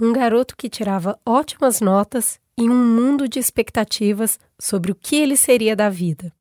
Um 0.00 0.12
garoto 0.12 0.56
que 0.56 0.70
tirava 0.70 1.18
ótimas 1.24 1.80
notas 1.80 2.40
e 2.56 2.68
um 2.68 2.74
mundo 2.74 3.28
de 3.28 3.38
expectativas 3.38 4.38
sobre 4.58 4.90
o 4.90 4.94
que 4.94 5.16
ele 5.16 5.36
seria 5.36 5.76
da 5.76 5.90
vida. 5.90 6.32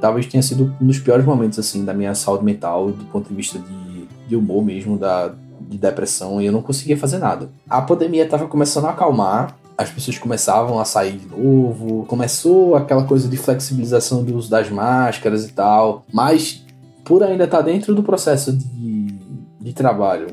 Talvez 0.00 0.26
tenha 0.26 0.42
sido 0.42 0.74
um 0.80 0.86
dos 0.86 0.98
piores 0.98 1.24
momentos 1.24 1.58
assim 1.58 1.84
da 1.84 1.94
minha 1.94 2.14
saúde 2.14 2.44
mental, 2.44 2.90
do 2.90 3.04
ponto 3.04 3.28
de 3.28 3.34
vista 3.34 3.58
de, 3.58 4.08
de 4.28 4.34
humor 4.36 4.64
mesmo, 4.64 4.98
da, 4.98 5.32
de 5.60 5.78
depressão, 5.78 6.40
e 6.40 6.46
eu 6.46 6.52
não 6.52 6.62
conseguia 6.62 6.96
fazer 6.96 7.18
nada. 7.18 7.48
A 7.70 7.80
pandemia 7.80 8.24
estava 8.24 8.48
começando 8.48 8.86
a 8.86 8.90
acalmar, 8.90 9.56
as 9.78 9.90
pessoas 9.90 10.18
começavam 10.18 10.80
a 10.80 10.84
sair 10.84 11.18
de 11.18 11.28
novo, 11.28 12.04
começou 12.06 12.74
aquela 12.74 13.04
coisa 13.04 13.28
de 13.28 13.36
flexibilização 13.36 14.24
do 14.24 14.36
uso 14.36 14.50
das 14.50 14.68
máscaras 14.68 15.48
e 15.48 15.52
tal, 15.52 16.04
mas 16.12 16.64
por 17.04 17.22
ainda 17.22 17.44
estar 17.44 17.58
tá 17.58 17.62
dentro 17.62 17.94
do 17.94 18.02
processo 18.02 18.52
de, 18.52 19.14
de 19.60 19.72
trabalho, 19.72 20.28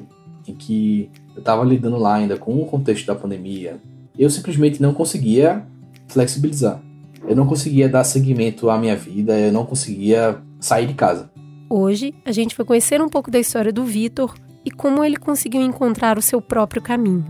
em 0.47 0.55
que 0.55 1.11
eu 1.39 1.41
estava 1.41 1.63
lidando 1.63 1.97
lá 1.97 2.15
ainda 2.15 2.37
com 2.37 2.61
o 2.61 2.65
contexto 2.65 3.07
da 3.07 3.15
pandemia, 3.15 3.77
eu 4.17 4.29
simplesmente 4.29 4.81
não 4.81 4.93
conseguia 4.93 5.65
flexibilizar. 6.09 6.81
Eu 7.27 7.35
não 7.35 7.45
conseguia 7.45 7.87
dar 7.87 8.03
seguimento 8.03 8.69
à 8.69 8.77
minha 8.77 8.95
vida, 8.95 9.39
eu 9.39 9.51
não 9.51 9.65
conseguia 9.65 10.37
sair 10.59 10.85
de 10.85 10.93
casa. 10.93 11.31
Hoje, 11.69 12.13
a 12.25 12.31
gente 12.33 12.57
vai 12.57 12.65
conhecer 12.65 13.01
um 13.01 13.07
pouco 13.07 13.31
da 13.31 13.39
história 13.39 13.71
do 13.71 13.85
Vitor 13.85 14.35
e 14.65 14.71
como 14.71 15.03
ele 15.03 15.15
conseguiu 15.15 15.61
encontrar 15.61 16.17
o 16.17 16.21
seu 16.21 16.41
próprio 16.41 16.81
caminho. 16.81 17.25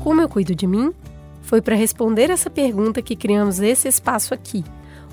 Como 0.00 0.20
eu 0.20 0.28
cuido 0.28 0.54
de 0.54 0.66
mim? 0.68 0.92
Foi 1.42 1.60
para 1.60 1.74
responder 1.74 2.30
essa 2.30 2.48
pergunta 2.48 3.02
que 3.02 3.16
criamos 3.16 3.58
esse 3.60 3.88
espaço 3.88 4.32
aqui. 4.32 4.64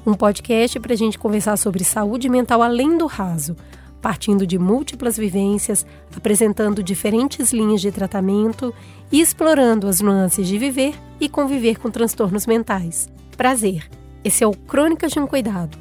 Um 0.05 0.13
podcast 0.13 0.79
para 0.79 0.93
a 0.93 0.97
gente 0.97 1.17
conversar 1.17 1.57
sobre 1.57 1.83
saúde 1.83 2.27
mental 2.27 2.61
além 2.61 2.97
do 2.97 3.05
raso, 3.05 3.55
partindo 4.01 4.45
de 4.45 4.59
múltiplas 4.59 5.17
vivências, 5.17 5.85
apresentando 6.15 6.83
diferentes 6.83 7.53
linhas 7.53 7.79
de 7.79 7.91
tratamento 7.91 8.73
e 9.11 9.21
explorando 9.21 9.87
as 9.87 10.01
nuances 10.01 10.47
de 10.47 10.57
viver 10.57 10.93
e 11.19 11.29
conviver 11.29 11.79
com 11.79 11.89
transtornos 11.89 12.45
mentais. 12.45 13.09
Prazer! 13.37 13.89
Esse 14.23 14.43
é 14.43 14.47
o 14.47 14.53
Crônicas 14.53 15.11
de 15.11 15.19
um 15.19 15.27
Cuidado, 15.27 15.77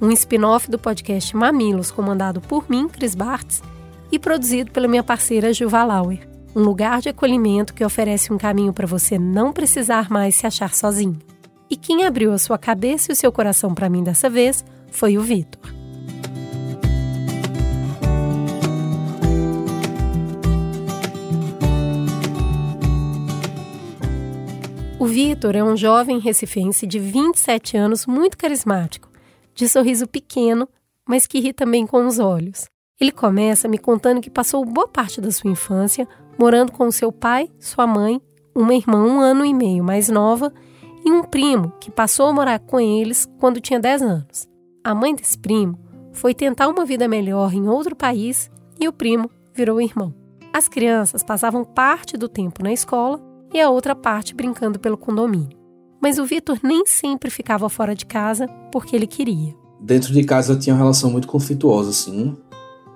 um 0.00 0.10
spin-off 0.10 0.70
do 0.70 0.78
podcast 0.78 1.36
Mamilos, 1.36 1.90
comandado 1.90 2.40
por 2.40 2.68
mim, 2.68 2.88
Cris 2.88 3.14
Bartz, 3.14 3.62
e 4.10 4.18
produzido 4.18 4.70
pela 4.70 4.88
minha 4.88 5.02
parceira 5.02 5.52
Juva 5.52 5.84
Lauer 5.84 6.34
um 6.54 6.62
lugar 6.62 7.00
de 7.00 7.08
acolhimento 7.08 7.74
que 7.74 7.84
oferece 7.84 8.32
um 8.32 8.38
caminho 8.38 8.72
para 8.72 8.86
você 8.86 9.18
não 9.18 9.52
precisar 9.52 10.08
mais 10.08 10.36
se 10.36 10.46
achar 10.46 10.72
sozinho. 10.74 11.18
E 11.70 11.76
quem 11.76 12.04
abriu 12.04 12.32
a 12.32 12.38
sua 12.38 12.58
cabeça 12.58 13.10
e 13.10 13.14
o 13.14 13.16
seu 13.16 13.32
coração 13.32 13.74
para 13.74 13.88
mim 13.88 14.02
dessa 14.02 14.28
vez 14.28 14.64
foi 14.90 15.16
o 15.16 15.22
Vitor. 15.22 15.74
O 24.98 25.06
Vitor 25.06 25.54
é 25.54 25.62
um 25.62 25.76
jovem 25.76 26.18
recifense 26.18 26.86
de 26.86 26.98
27 26.98 27.76
anos 27.76 28.06
muito 28.06 28.38
carismático, 28.38 29.10
de 29.54 29.68
sorriso 29.68 30.06
pequeno, 30.06 30.66
mas 31.06 31.26
que 31.26 31.40
ri 31.40 31.52
também 31.52 31.86
com 31.86 32.06
os 32.06 32.18
olhos. 32.18 32.64
Ele 32.98 33.12
começa 33.12 33.68
me 33.68 33.76
contando 33.76 34.20
que 34.20 34.30
passou 34.30 34.64
boa 34.64 34.88
parte 34.88 35.20
da 35.20 35.30
sua 35.30 35.50
infância 35.50 36.08
morando 36.38 36.72
com 36.72 36.90
seu 36.90 37.12
pai, 37.12 37.50
sua 37.58 37.86
mãe, 37.86 38.20
uma 38.54 38.74
irmã 38.74 39.04
um 39.04 39.20
ano 39.20 39.44
e 39.44 39.52
meio 39.52 39.84
mais 39.84 40.08
nova 40.08 40.52
e 41.04 41.12
um 41.12 41.22
primo 41.22 41.72
que 41.80 41.90
passou 41.90 42.26
a 42.26 42.32
morar 42.32 42.58
com 42.58 42.80
eles 42.80 43.28
quando 43.38 43.60
tinha 43.60 43.78
10 43.78 44.02
anos. 44.02 44.48
A 44.82 44.94
mãe 44.94 45.14
desse 45.14 45.38
primo 45.38 45.78
foi 46.12 46.34
tentar 46.34 46.68
uma 46.68 46.84
vida 46.84 47.06
melhor 47.06 47.52
em 47.52 47.68
outro 47.68 47.94
país 47.94 48.50
e 48.80 48.88
o 48.88 48.92
primo 48.92 49.30
virou 49.54 49.80
irmão. 49.80 50.14
As 50.52 50.68
crianças 50.68 51.22
passavam 51.22 51.64
parte 51.64 52.16
do 52.16 52.28
tempo 52.28 52.62
na 52.62 52.72
escola 52.72 53.20
e 53.52 53.60
a 53.60 53.70
outra 53.70 53.94
parte 53.94 54.34
brincando 54.34 54.78
pelo 54.78 54.96
condomínio. 54.96 55.58
Mas 56.00 56.18
o 56.18 56.24
Vitor 56.24 56.58
nem 56.62 56.86
sempre 56.86 57.30
ficava 57.30 57.68
fora 57.68 57.94
de 57.94 58.06
casa 58.06 58.46
porque 58.70 58.94
ele 58.94 59.06
queria. 59.06 59.54
Dentro 59.80 60.12
de 60.12 60.22
casa 60.24 60.56
tinha 60.56 60.74
uma 60.74 60.80
relação 60.80 61.10
muito 61.10 61.26
conflituosa, 61.26 61.90
assim, 61.90 62.36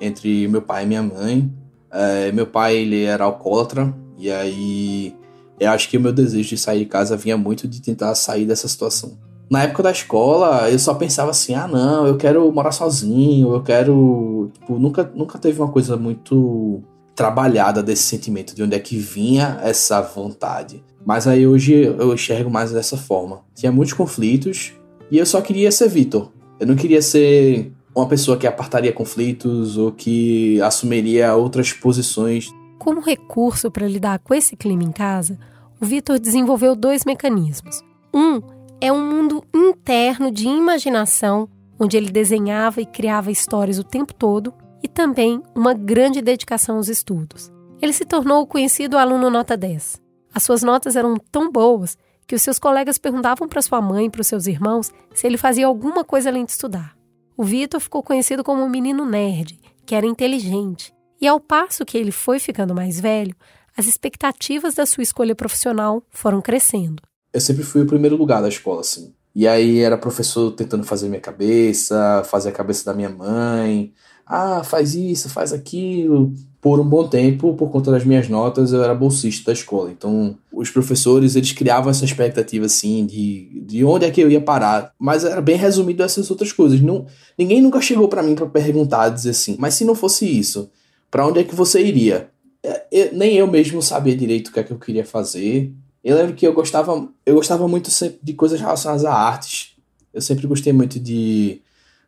entre 0.00 0.46
meu 0.48 0.62
pai 0.62 0.84
e 0.84 0.86
minha 0.86 1.02
mãe. 1.02 1.52
É, 1.90 2.30
meu 2.32 2.46
pai, 2.46 2.76
ele 2.76 3.04
era 3.04 3.24
alcoólatra, 3.24 3.94
e 4.16 4.30
aí 4.30 5.16
eu 5.60 5.70
acho 5.70 5.88
que 5.88 5.96
o 5.96 6.00
meu 6.00 6.12
desejo 6.12 6.48
de 6.48 6.58
sair 6.58 6.80
de 6.80 6.86
casa 6.86 7.16
vinha 7.16 7.36
muito 7.36 7.66
de 7.66 7.80
tentar 7.80 8.14
sair 8.14 8.46
dessa 8.46 8.68
situação. 8.68 9.18
Na 9.50 9.62
época 9.62 9.82
da 9.82 9.90
escola, 9.90 10.70
eu 10.70 10.78
só 10.78 10.94
pensava 10.94 11.30
assim: 11.30 11.54
ah, 11.54 11.66
não, 11.66 12.06
eu 12.06 12.16
quero 12.16 12.50
morar 12.52 12.72
sozinho, 12.72 13.52
eu 13.54 13.62
quero. 13.62 14.50
Tipo, 14.54 14.78
nunca, 14.78 15.10
nunca 15.14 15.38
teve 15.38 15.60
uma 15.60 15.70
coisa 15.70 15.96
muito 15.96 16.82
trabalhada 17.14 17.82
desse 17.82 18.02
sentimento, 18.02 18.54
de 18.54 18.62
onde 18.62 18.76
é 18.76 18.78
que 18.78 18.96
vinha 18.96 19.58
essa 19.62 20.00
vontade. 20.00 20.84
Mas 21.04 21.26
aí 21.26 21.46
hoje 21.46 21.72
eu 21.74 22.12
enxergo 22.12 22.50
mais 22.50 22.70
dessa 22.70 22.96
forma. 22.96 23.40
Tinha 23.54 23.72
muitos 23.72 23.94
conflitos 23.94 24.72
e 25.10 25.18
eu 25.18 25.26
só 25.26 25.40
queria 25.40 25.72
ser 25.72 25.88
Vitor. 25.88 26.30
Eu 26.60 26.66
não 26.66 26.76
queria 26.76 27.00
ser 27.00 27.72
uma 27.94 28.06
pessoa 28.06 28.36
que 28.36 28.46
apartaria 28.46 28.92
conflitos 28.92 29.76
ou 29.76 29.90
que 29.90 30.60
assumiria 30.60 31.34
outras 31.34 31.72
posições. 31.72 32.50
Como 32.78 33.00
recurso 33.00 33.70
para 33.70 33.86
lidar 33.86 34.18
com 34.20 34.34
esse 34.34 34.56
clima 34.56 34.84
em 34.84 34.92
casa, 34.92 35.38
o 35.80 35.84
Vitor 35.84 36.18
desenvolveu 36.18 36.76
dois 36.76 37.04
mecanismos. 37.04 37.82
Um 38.14 38.40
é 38.80 38.92
um 38.92 39.04
mundo 39.04 39.44
interno 39.54 40.30
de 40.30 40.46
imaginação, 40.46 41.48
onde 41.78 41.96
ele 41.96 42.10
desenhava 42.10 42.80
e 42.80 42.86
criava 42.86 43.30
histórias 43.30 43.78
o 43.78 43.84
tempo 43.84 44.14
todo, 44.14 44.54
e 44.82 44.88
também 44.88 45.42
uma 45.54 45.74
grande 45.74 46.22
dedicação 46.22 46.76
aos 46.76 46.88
estudos. 46.88 47.52
Ele 47.80 47.92
se 47.92 48.04
tornou 48.04 48.42
o 48.42 48.46
conhecido 48.46 48.96
aluno 48.96 49.30
nota 49.30 49.56
10. 49.56 50.00
As 50.32 50.42
suas 50.42 50.62
notas 50.62 50.94
eram 50.94 51.16
tão 51.16 51.50
boas 51.50 51.96
que 52.26 52.34
os 52.34 52.42
seus 52.42 52.58
colegas 52.58 52.98
perguntavam 52.98 53.48
para 53.48 53.62
sua 53.62 53.80
mãe 53.80 54.06
e 54.06 54.10
para 54.10 54.20
os 54.20 54.26
seus 54.26 54.46
irmãos 54.46 54.92
se 55.14 55.26
ele 55.26 55.38
fazia 55.38 55.66
alguma 55.66 56.04
coisa 56.04 56.28
além 56.28 56.44
de 56.44 56.52
estudar. 56.52 56.96
O 57.36 57.42
Vitor 57.42 57.80
ficou 57.80 58.02
conhecido 58.02 58.44
como 58.44 58.62
um 58.62 58.68
menino 58.68 59.04
nerd, 59.04 59.58
que 59.86 59.94
era 59.94 60.06
inteligente. 60.06 60.92
E 61.20 61.26
ao 61.26 61.40
passo 61.40 61.84
que 61.84 61.98
ele 61.98 62.12
foi 62.12 62.38
ficando 62.38 62.74
mais 62.74 63.00
velho, 63.00 63.34
as 63.76 63.86
expectativas 63.86 64.74
da 64.74 64.86
sua 64.86 65.02
escolha 65.02 65.34
profissional 65.34 66.02
foram 66.10 66.40
crescendo. 66.40 67.02
Eu 67.32 67.40
sempre 67.40 67.62
fui 67.62 67.82
o 67.82 67.86
primeiro 67.86 68.16
lugar 68.16 68.40
da 68.40 68.48
escola, 68.48 68.80
assim. 68.80 69.12
E 69.34 69.46
aí 69.46 69.78
era 69.78 69.98
professor 69.98 70.50
tentando 70.52 70.84
fazer 70.84 71.08
minha 71.08 71.20
cabeça, 71.20 72.22
fazer 72.24 72.48
a 72.48 72.52
cabeça 72.52 72.84
da 72.84 72.94
minha 72.94 73.08
mãe. 73.08 73.92
Ah, 74.26 74.62
faz 74.64 74.94
isso, 74.94 75.28
faz 75.28 75.52
aquilo 75.52 76.32
por 76.60 76.80
um 76.80 76.84
bom 76.84 77.06
tempo, 77.06 77.54
por 77.54 77.70
conta 77.70 77.90
das 77.90 78.04
minhas 78.04 78.28
notas, 78.28 78.72
eu 78.72 78.82
era 78.82 78.94
bolsista 78.94 79.46
da 79.46 79.52
escola. 79.52 79.90
Então, 79.90 80.36
os 80.52 80.70
professores, 80.70 81.36
eles 81.36 81.52
criavam 81.52 81.90
essa 81.90 82.04
expectativa, 82.04 82.66
assim, 82.66 83.06
de, 83.06 83.62
de 83.64 83.84
onde 83.84 84.04
é 84.04 84.10
que 84.10 84.20
eu 84.20 84.30
ia 84.30 84.40
parar. 84.40 84.92
Mas 84.98 85.24
era 85.24 85.40
bem 85.40 85.56
resumido 85.56 86.02
essas 86.02 86.30
outras 86.30 86.52
coisas. 86.52 86.80
Não, 86.80 87.06
ninguém 87.38 87.62
nunca 87.62 87.80
chegou 87.80 88.08
para 88.08 88.22
mim 88.22 88.34
para 88.34 88.46
perguntar, 88.46 89.08
dizer 89.08 89.30
assim, 89.30 89.56
mas 89.58 89.74
se 89.74 89.84
não 89.84 89.94
fosse 89.94 90.26
isso, 90.26 90.68
para 91.10 91.26
onde 91.26 91.40
é 91.40 91.44
que 91.44 91.54
você 91.54 91.84
iria? 91.84 92.30
É, 92.62 92.86
eu, 92.90 93.12
nem 93.14 93.34
eu 93.36 93.46
mesmo 93.46 93.80
sabia 93.82 94.16
direito 94.16 94.48
o 94.48 94.52
que 94.52 94.60
é 94.60 94.62
que 94.62 94.72
eu 94.72 94.78
queria 94.78 95.04
fazer. 95.04 95.72
Eu 96.02 96.16
lembro 96.16 96.34
que 96.34 96.46
eu 96.46 96.52
gostava, 96.52 97.08
eu 97.24 97.34
gostava 97.34 97.66
muito 97.66 97.90
de 98.22 98.32
coisas 98.34 98.60
relacionadas 98.60 99.04
a 99.04 99.12
artes. 99.12 99.76
Eu 100.12 100.20
sempre 100.20 100.46
gostei 100.46 100.72
muito 100.72 100.98
de 100.98 101.60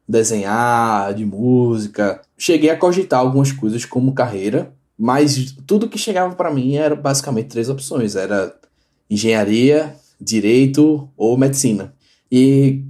desenhar, 0.09 1.15
de 1.15 1.25
música. 1.25 2.21
Cheguei 2.37 2.71
a 2.71 2.77
cogitar 2.77 3.21
algumas 3.21 3.53
coisas 3.53 3.84
como 3.84 4.15
carreira, 4.15 4.72
mas 4.99 5.55
tudo 5.66 5.89
que 5.89 5.99
chegava 5.99 6.34
para 6.34 6.53
mim 6.53 6.77
era 6.77 6.97
basicamente 6.97 7.49
três 7.49 7.69
opções: 7.69 8.16
era 8.16 8.55
engenharia, 9.09 9.94
direito 10.21 11.09
ou 11.16 11.37
medicina. 11.37 11.94
E 12.31 12.83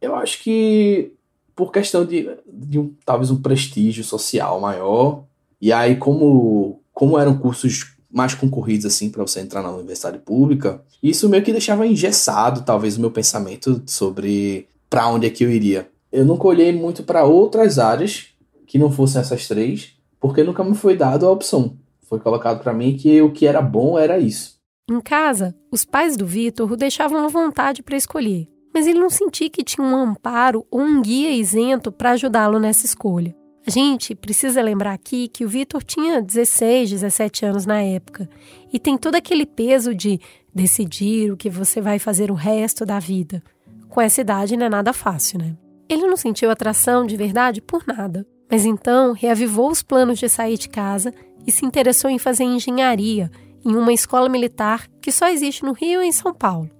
eu 0.00 0.14
acho 0.14 0.42
que 0.42 1.12
por 1.54 1.72
questão 1.72 2.04
de, 2.04 2.30
de 2.46 2.78
um, 2.78 2.94
talvez 3.04 3.30
um 3.30 3.42
prestígio 3.42 4.04
social 4.04 4.60
maior, 4.60 5.24
e 5.60 5.72
aí 5.72 5.96
como 5.96 6.80
como 6.92 7.18
eram 7.18 7.38
cursos 7.38 7.96
mais 8.10 8.34
concorridos 8.34 8.86
assim 8.86 9.10
para 9.10 9.22
você 9.22 9.40
entrar 9.40 9.62
na 9.62 9.70
universidade 9.70 10.18
pública, 10.18 10.82
isso 11.02 11.28
meio 11.28 11.42
que 11.42 11.52
deixava 11.52 11.86
engessado 11.86 12.62
talvez 12.62 12.96
o 12.96 13.00
meu 13.00 13.10
pensamento 13.10 13.82
sobre 13.86 14.66
para 14.88 15.08
onde 15.08 15.26
é 15.26 15.30
que 15.30 15.44
eu 15.44 15.50
iria 15.50 15.88
eu 16.10 16.24
nunca 16.24 16.46
olhei 16.46 16.72
muito 16.72 17.02
para 17.02 17.24
outras 17.24 17.78
áreas 17.78 18.28
que 18.66 18.78
não 18.78 18.90
fossem 18.90 19.20
essas 19.20 19.46
três, 19.46 19.94
porque 20.18 20.42
nunca 20.42 20.64
me 20.64 20.74
foi 20.74 20.96
dado 20.96 21.26
a 21.26 21.30
opção. 21.30 21.76
Foi 22.02 22.18
colocado 22.18 22.62
para 22.62 22.72
mim 22.72 22.96
que 22.96 23.20
o 23.20 23.32
que 23.32 23.46
era 23.46 23.60
bom 23.60 23.98
era 23.98 24.18
isso. 24.18 24.58
Em 24.90 25.00
casa, 25.00 25.54
os 25.70 25.84
pais 25.84 26.16
do 26.16 26.26
Vitor 26.26 26.70
o 26.72 26.76
deixavam 26.76 27.24
à 27.24 27.28
vontade 27.28 27.82
para 27.82 27.96
escolher, 27.96 28.48
mas 28.72 28.86
ele 28.86 28.98
não 28.98 29.10
sentia 29.10 29.50
que 29.50 29.62
tinha 29.62 29.86
um 29.86 29.94
amparo 29.94 30.66
ou 30.70 30.80
um 30.80 31.02
guia 31.02 31.30
isento 31.30 31.92
para 31.92 32.12
ajudá-lo 32.12 32.58
nessa 32.58 32.86
escolha. 32.86 33.36
A 33.68 33.70
gente 33.70 34.14
precisa 34.14 34.62
lembrar 34.62 34.94
aqui 34.94 35.28
que 35.28 35.44
o 35.44 35.48
Vitor 35.48 35.84
tinha 35.84 36.22
16, 36.22 36.88
17 36.88 37.44
anos 37.44 37.66
na 37.66 37.82
época 37.82 38.26
e 38.72 38.78
tem 38.78 38.96
todo 38.96 39.14
aquele 39.16 39.44
peso 39.44 39.94
de 39.94 40.18
decidir 40.54 41.30
o 41.30 41.36
que 41.36 41.50
você 41.50 41.78
vai 41.78 41.98
fazer 41.98 42.30
o 42.30 42.34
resto 42.34 42.86
da 42.86 42.98
vida. 42.98 43.42
Com 43.90 44.00
essa 44.00 44.22
idade 44.22 44.56
não 44.56 44.64
é 44.64 44.68
nada 44.70 44.94
fácil, 44.94 45.38
né? 45.38 45.54
Ele 45.86 46.06
não 46.06 46.16
sentiu 46.16 46.50
atração 46.50 47.04
de 47.04 47.14
verdade 47.14 47.60
por 47.60 47.86
nada, 47.86 48.26
mas 48.50 48.64
então 48.64 49.12
reavivou 49.12 49.70
os 49.70 49.82
planos 49.82 50.18
de 50.18 50.30
sair 50.30 50.56
de 50.56 50.70
casa 50.70 51.12
e 51.46 51.52
se 51.52 51.66
interessou 51.66 52.08
em 52.08 52.18
fazer 52.18 52.44
engenharia 52.44 53.30
em 53.62 53.76
uma 53.76 53.92
escola 53.92 54.30
militar 54.30 54.88
que 54.98 55.12
só 55.12 55.28
existe 55.28 55.62
no 55.62 55.74
Rio 55.74 56.02
e 56.02 56.06
em 56.06 56.12
São 56.12 56.32
Paulo. 56.32 56.70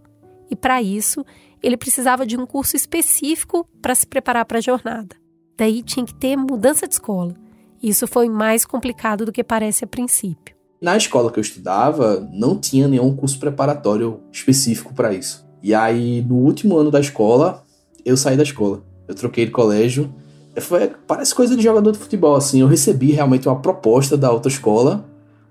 E 0.51 0.57
para 0.57 0.81
isso, 0.81 1.23
ele 1.63 1.77
precisava 1.77 2.25
de 2.25 2.39
um 2.39 2.47
curso 2.47 2.77
específico 2.77 3.69
para 3.83 3.95
se 3.95 4.07
preparar 4.07 4.47
para 4.47 4.57
a 4.57 4.63
jornada. 4.63 5.28
Daí 5.59 5.83
tinha 5.83 6.07
que 6.07 6.15
ter 6.15 6.37
mudança 6.37 6.87
de 6.87 6.95
escola. 6.95 7.35
Isso 7.83 8.07
foi 8.07 8.29
mais 8.29 8.65
complicado 8.65 9.27
do 9.27 9.33
que 9.33 9.43
parece 9.43 9.85
a 9.85 9.89
princípio. 9.89 10.55
Na 10.81 10.97
escola 10.97 11.33
que 11.33 11.39
eu 11.41 11.43
estudava, 11.43 12.27
não 12.33 12.57
tinha 12.57 12.87
nenhum 12.87 13.15
curso 13.15 13.41
preparatório 13.41 14.21
específico 14.31 14.95
para 14.95 15.13
isso. 15.13 15.45
E 15.61 15.75
aí, 15.75 16.23
no 16.23 16.37
último 16.37 16.77
ano 16.77 16.93
da 16.93 17.01
escola, 17.01 17.65
eu 18.05 18.17
saí 18.17 18.37
da 18.37 18.45
escola. 18.45 18.85
Eu 19.09 19.17
troquei 19.17 19.47
de 19.47 19.51
colégio. 19.51 20.15
Foi, 20.61 20.93
parece 21.09 21.35
coisa 21.35 21.57
de 21.57 21.63
jogador 21.63 21.91
de 21.91 21.99
futebol, 21.99 22.37
assim. 22.37 22.61
Eu 22.61 22.69
recebi 22.69 23.11
realmente 23.11 23.49
uma 23.49 23.61
proposta 23.61 24.17
da 24.17 24.31
outra 24.31 24.51
escola 24.51 25.05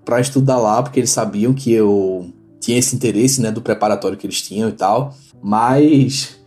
para 0.06 0.18
estudar 0.20 0.56
lá, 0.56 0.82
porque 0.82 1.00
eles 1.00 1.10
sabiam 1.10 1.52
que 1.52 1.70
eu 1.70 2.32
tinha 2.58 2.78
esse 2.78 2.96
interesse, 2.96 3.42
né, 3.42 3.50
do 3.50 3.60
preparatório 3.60 4.16
que 4.16 4.26
eles 4.26 4.40
tinham 4.40 4.70
e 4.70 4.72
tal. 4.72 5.14
Mas 5.42 6.37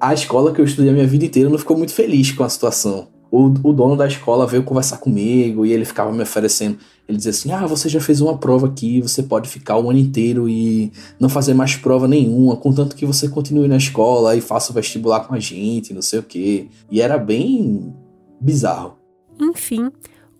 a 0.00 0.14
escola 0.14 0.52
que 0.52 0.60
eu 0.60 0.64
estudei 0.64 0.90
a 0.90 0.94
minha 0.94 1.06
vida 1.06 1.24
inteira 1.24 1.48
não 1.48 1.58
ficou 1.58 1.76
muito 1.76 1.92
feliz 1.92 2.32
com 2.32 2.44
a 2.44 2.48
situação. 2.48 3.08
O, 3.30 3.46
o 3.46 3.72
dono 3.72 3.96
da 3.96 4.06
escola 4.06 4.46
veio 4.46 4.62
conversar 4.62 4.98
comigo 4.98 5.66
e 5.66 5.72
ele 5.72 5.84
ficava 5.84 6.12
me 6.12 6.22
oferecendo. 6.22 6.78
Ele 7.08 7.16
dizia 7.18 7.30
assim: 7.30 7.52
Ah, 7.52 7.66
você 7.66 7.88
já 7.88 8.00
fez 8.00 8.20
uma 8.20 8.38
prova 8.38 8.66
aqui, 8.66 9.00
você 9.00 9.22
pode 9.22 9.48
ficar 9.48 9.76
o 9.78 9.90
ano 9.90 9.98
inteiro 9.98 10.48
e 10.48 10.92
não 11.18 11.28
fazer 11.28 11.54
mais 11.54 11.76
prova 11.76 12.06
nenhuma, 12.06 12.56
contanto 12.56 12.96
que 12.96 13.04
você 13.04 13.28
continue 13.28 13.68
na 13.68 13.76
escola 13.76 14.36
e 14.36 14.40
faça 14.40 14.70
o 14.70 14.74
vestibular 14.74 15.20
com 15.20 15.34
a 15.34 15.40
gente, 15.40 15.92
não 15.92 16.02
sei 16.02 16.20
o 16.20 16.22
quê. 16.22 16.68
E 16.90 17.00
era 17.00 17.18
bem 17.18 17.94
bizarro. 18.40 18.96
Enfim, 19.40 19.90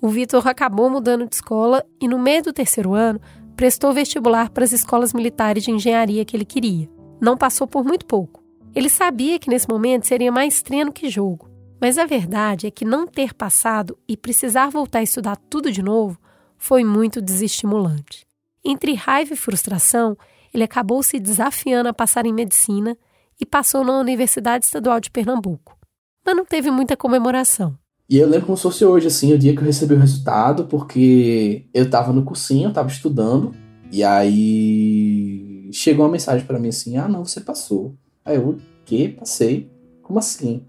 o 0.01 0.09
Vitor 0.09 0.47
acabou 0.47 0.89
mudando 0.89 1.29
de 1.29 1.35
escola 1.35 1.85
e, 2.01 2.09
no 2.09 2.19
meio 2.19 2.43
do 2.43 2.53
terceiro 2.53 2.95
ano, 2.95 3.21
prestou 3.57 3.93
vestibular 3.93 4.51
para 4.51 4.65
as 4.65 4.73
escolas 4.73 5.13
militares 5.13 5.65
de 5.65 5.71
engenharia 5.71 6.25
que 6.25 6.37
ele 6.37 6.45
queria. 6.45 6.89
Não 7.21 7.37
passou 7.37 7.67
por 7.67 7.85
muito 7.85 8.07
pouco. 8.07 8.46
Ele 8.77 8.91
sabia 8.91 9.39
que 9.39 9.49
nesse 9.49 9.67
momento 9.67 10.07
seria 10.07 10.31
mais 10.31 10.61
treino 10.61 10.93
que 10.93 11.09
jogo. 11.09 11.49
Mas 11.81 11.97
a 11.97 12.05
verdade 12.05 12.67
é 12.67 12.71
que 12.71 12.85
não 12.85 13.07
ter 13.07 13.33
passado 13.33 13.97
e 14.07 14.19
precisar 14.19 14.69
voltar 14.69 14.99
a 14.99 15.03
estudar 15.03 15.37
tudo 15.49 15.73
de 15.73 15.83
novo 15.83 16.19
foi 16.59 16.85
muito 16.85 17.23
desestimulante. 17.23 18.27
Entre 18.63 18.93
raiva 18.93 19.33
e 19.33 19.37
frustração, 19.37 20.15
ele 20.53 20.63
acabou 20.63 21.03
se 21.03 21.19
desafiando 21.19 21.89
a 21.89 21.95
passar 21.95 22.27
em 22.27 22.35
medicina 22.35 22.99
e 23.41 23.47
passou 23.47 23.83
na 23.83 23.99
Universidade 23.99 24.67
Estadual 24.67 25.01
de 25.01 25.11
Pernambuco. 25.11 25.75
Mas 26.23 26.37
não 26.37 26.45
teve 26.45 26.71
muita 26.71 26.99
comemoração. 26.99 27.79
E 28.11 28.19
eu 28.19 28.29
lembro 28.29 28.45
como 28.45 28.59
se 28.59 28.63
fosse 28.63 28.85
hoje, 28.85 29.07
assim, 29.07 29.33
o 29.33 29.39
dia 29.39 29.55
que 29.55 29.61
eu 29.61 29.65
recebi 29.65 29.95
o 29.95 29.99
resultado, 29.99 30.67
porque 30.67 31.67
eu 31.73 31.89
tava 31.89 32.13
no 32.13 32.25
cursinho, 32.25 32.69
eu 32.69 32.75
tava 32.75 32.89
estudando, 32.89 33.55
e 33.91 34.05
aí 34.05 35.71
chegou 35.73 36.05
uma 36.05 36.13
mensagem 36.13 36.47
para 36.47 36.59
mim 36.59 36.69
assim: 36.69 36.99
ah, 36.99 37.09
não, 37.09 37.25
você 37.25 37.41
passou. 37.41 37.97
Aí 38.27 38.37
eu, 38.37 38.49
o 38.51 38.59
quê? 38.85 39.15
Passei? 39.17 39.71
Como 40.03 40.19
assim? 40.19 40.63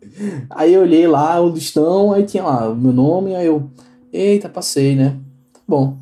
Aí 0.50 0.74
eu 0.74 0.82
olhei 0.82 1.06
lá 1.06 1.40
onde 1.40 1.58
estão, 1.58 2.12
aí 2.12 2.24
tinha 2.24 2.42
lá 2.42 2.68
o 2.68 2.76
meu 2.76 2.92
nome, 2.92 3.34
aí 3.36 3.46
eu, 3.46 3.70
eita, 4.12 4.48
passei, 4.48 4.96
né? 4.96 5.16
Tá 5.52 5.60
bom, 5.66 5.98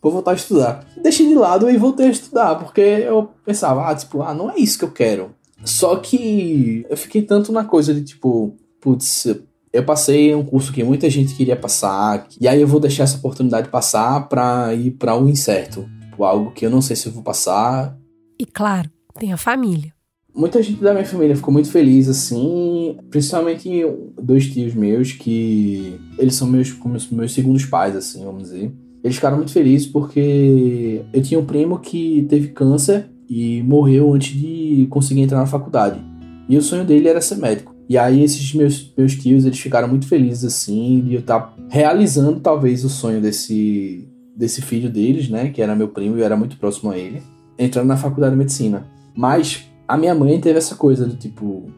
vou 0.00 0.10
voltar 0.10 0.32
a 0.32 0.34
estudar. 0.34 0.86
Deixei 1.00 1.28
de 1.28 1.34
lado 1.34 1.70
e 1.70 1.76
voltei 1.76 2.06
a 2.06 2.10
estudar, 2.10 2.56
porque 2.56 2.80
eu 2.80 3.30
pensava, 3.44 3.88
ah, 3.88 3.94
tipo, 3.94 4.22
ah, 4.22 4.32
não 4.34 4.50
é 4.50 4.56
isso 4.56 4.78
que 4.78 4.84
eu 4.84 4.90
quero. 4.90 5.34
Só 5.64 5.96
que 5.96 6.84
eu 6.88 6.96
fiquei 6.96 7.22
tanto 7.22 7.52
na 7.52 7.64
coisa 7.64 7.94
de 7.94 8.02
tipo, 8.02 8.56
putz, 8.80 9.26
eu 9.72 9.84
passei 9.84 10.34
um 10.34 10.44
curso 10.44 10.72
que 10.72 10.82
muita 10.82 11.08
gente 11.08 11.34
queria 11.34 11.56
passar, 11.56 12.26
e 12.40 12.48
aí 12.48 12.60
eu 12.60 12.66
vou 12.66 12.80
deixar 12.80 13.04
essa 13.04 13.18
oportunidade 13.18 13.68
passar 13.68 14.28
para 14.28 14.74
ir 14.74 14.92
para 14.92 15.14
um 15.14 15.28
incerto, 15.28 15.88
algo 16.18 16.52
que 16.52 16.64
eu 16.64 16.70
não 16.70 16.80
sei 16.80 16.96
se 16.96 17.06
eu 17.06 17.12
vou 17.12 17.22
passar. 17.22 17.96
E 18.38 18.46
claro, 18.46 18.90
tem 19.18 19.32
a 19.32 19.36
família. 19.36 19.92
Muita 20.34 20.62
gente 20.62 20.82
da 20.82 20.94
minha 20.94 21.04
família 21.04 21.36
ficou 21.36 21.52
muito 21.52 21.70
feliz, 21.70 22.08
assim, 22.08 22.96
principalmente 23.10 23.84
dois 24.20 24.46
tios 24.46 24.74
meus, 24.74 25.12
que 25.12 26.00
eles 26.18 26.34
são 26.34 26.48
meus, 26.48 26.72
como 26.72 26.96
meus 27.12 27.34
segundos 27.34 27.66
pais, 27.66 27.94
assim, 27.94 28.24
vamos 28.24 28.44
dizer. 28.44 28.72
Eles 29.04 29.16
ficaram 29.16 29.36
muito 29.36 29.52
felizes 29.52 29.86
porque 29.86 31.02
eu 31.12 31.22
tinha 31.22 31.38
um 31.38 31.44
primo 31.44 31.78
que 31.78 32.24
teve 32.30 32.48
câncer 32.48 33.06
e 33.28 33.62
morreu 33.62 34.12
antes 34.14 34.34
de 34.38 34.86
conseguir 34.88 35.20
entrar 35.20 35.38
na 35.38 35.46
faculdade. 35.46 36.00
E 36.48 36.56
o 36.56 36.62
sonho 36.62 36.84
dele 36.84 37.08
era 37.08 37.20
ser 37.20 37.36
médico. 37.36 37.74
E 37.88 37.98
aí 37.98 38.22
esses 38.22 38.54
meus, 38.54 38.90
meus 38.96 39.14
tios, 39.14 39.44
eles 39.44 39.58
ficaram 39.58 39.88
muito 39.88 40.06
felizes, 40.06 40.44
assim, 40.44 41.02
de 41.04 41.14
eu 41.14 41.20
estar 41.20 41.40
tá 41.40 41.54
realizando 41.68 42.40
talvez 42.40 42.84
o 42.84 42.88
sonho 42.88 43.20
desse, 43.20 44.08
desse 44.34 44.62
filho 44.62 44.88
deles, 44.88 45.28
né, 45.28 45.50
que 45.50 45.60
era 45.60 45.76
meu 45.76 45.88
primo 45.88 46.16
e 46.16 46.20
eu 46.20 46.24
era 46.24 46.36
muito 46.36 46.56
próximo 46.56 46.90
a 46.90 46.96
ele, 46.96 47.22
entrando 47.58 47.88
na 47.88 47.98
faculdade 47.98 48.32
de 48.32 48.38
medicina. 48.38 48.86
Mas 49.14 49.66
a 49.92 49.96
minha 49.98 50.14
mãe 50.14 50.40
teve 50.40 50.56
essa 50.56 50.74
coisa 50.74 51.04
do 51.06 51.16
tipo. 51.16 51.70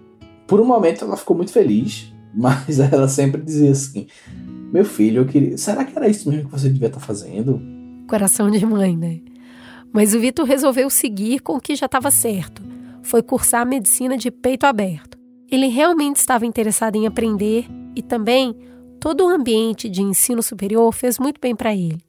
Por 0.46 0.60
um 0.60 0.64
momento 0.64 1.04
ela 1.04 1.16
ficou 1.16 1.36
muito 1.36 1.50
feliz, 1.50 2.14
mas 2.32 2.78
ela 2.78 3.08
sempre 3.08 3.42
dizia 3.42 3.72
assim: 3.72 4.06
Meu 4.72 4.84
filho, 4.84 5.22
eu 5.22 5.26
queria. 5.26 5.58
Será 5.58 5.84
que 5.84 5.96
era 5.96 6.08
isso 6.08 6.30
mesmo 6.30 6.44
que 6.44 6.52
você 6.52 6.68
devia 6.68 6.86
estar 6.86 7.00
tá 7.00 7.04
fazendo? 7.04 7.60
Coração 8.08 8.48
de 8.48 8.64
mãe, 8.64 8.96
né? 8.96 9.20
Mas 9.92 10.14
o 10.14 10.20
Vitor 10.20 10.46
resolveu 10.46 10.88
seguir 10.90 11.40
com 11.40 11.56
o 11.56 11.60
que 11.60 11.74
já 11.74 11.86
estava 11.86 12.08
certo. 12.10 12.62
Foi 13.02 13.20
cursar 13.20 13.66
medicina 13.66 14.16
de 14.16 14.30
peito 14.30 14.64
aberto. 14.64 15.18
Ele 15.50 15.66
realmente 15.66 16.16
estava 16.16 16.46
interessado 16.46 16.94
em 16.94 17.08
aprender 17.08 17.66
e 17.96 18.02
também 18.02 18.56
todo 19.00 19.24
o 19.24 19.28
ambiente 19.28 19.88
de 19.88 20.02
ensino 20.02 20.42
superior 20.42 20.92
fez 20.92 21.18
muito 21.18 21.40
bem 21.40 21.54
para 21.54 21.74
ele. 21.74 22.00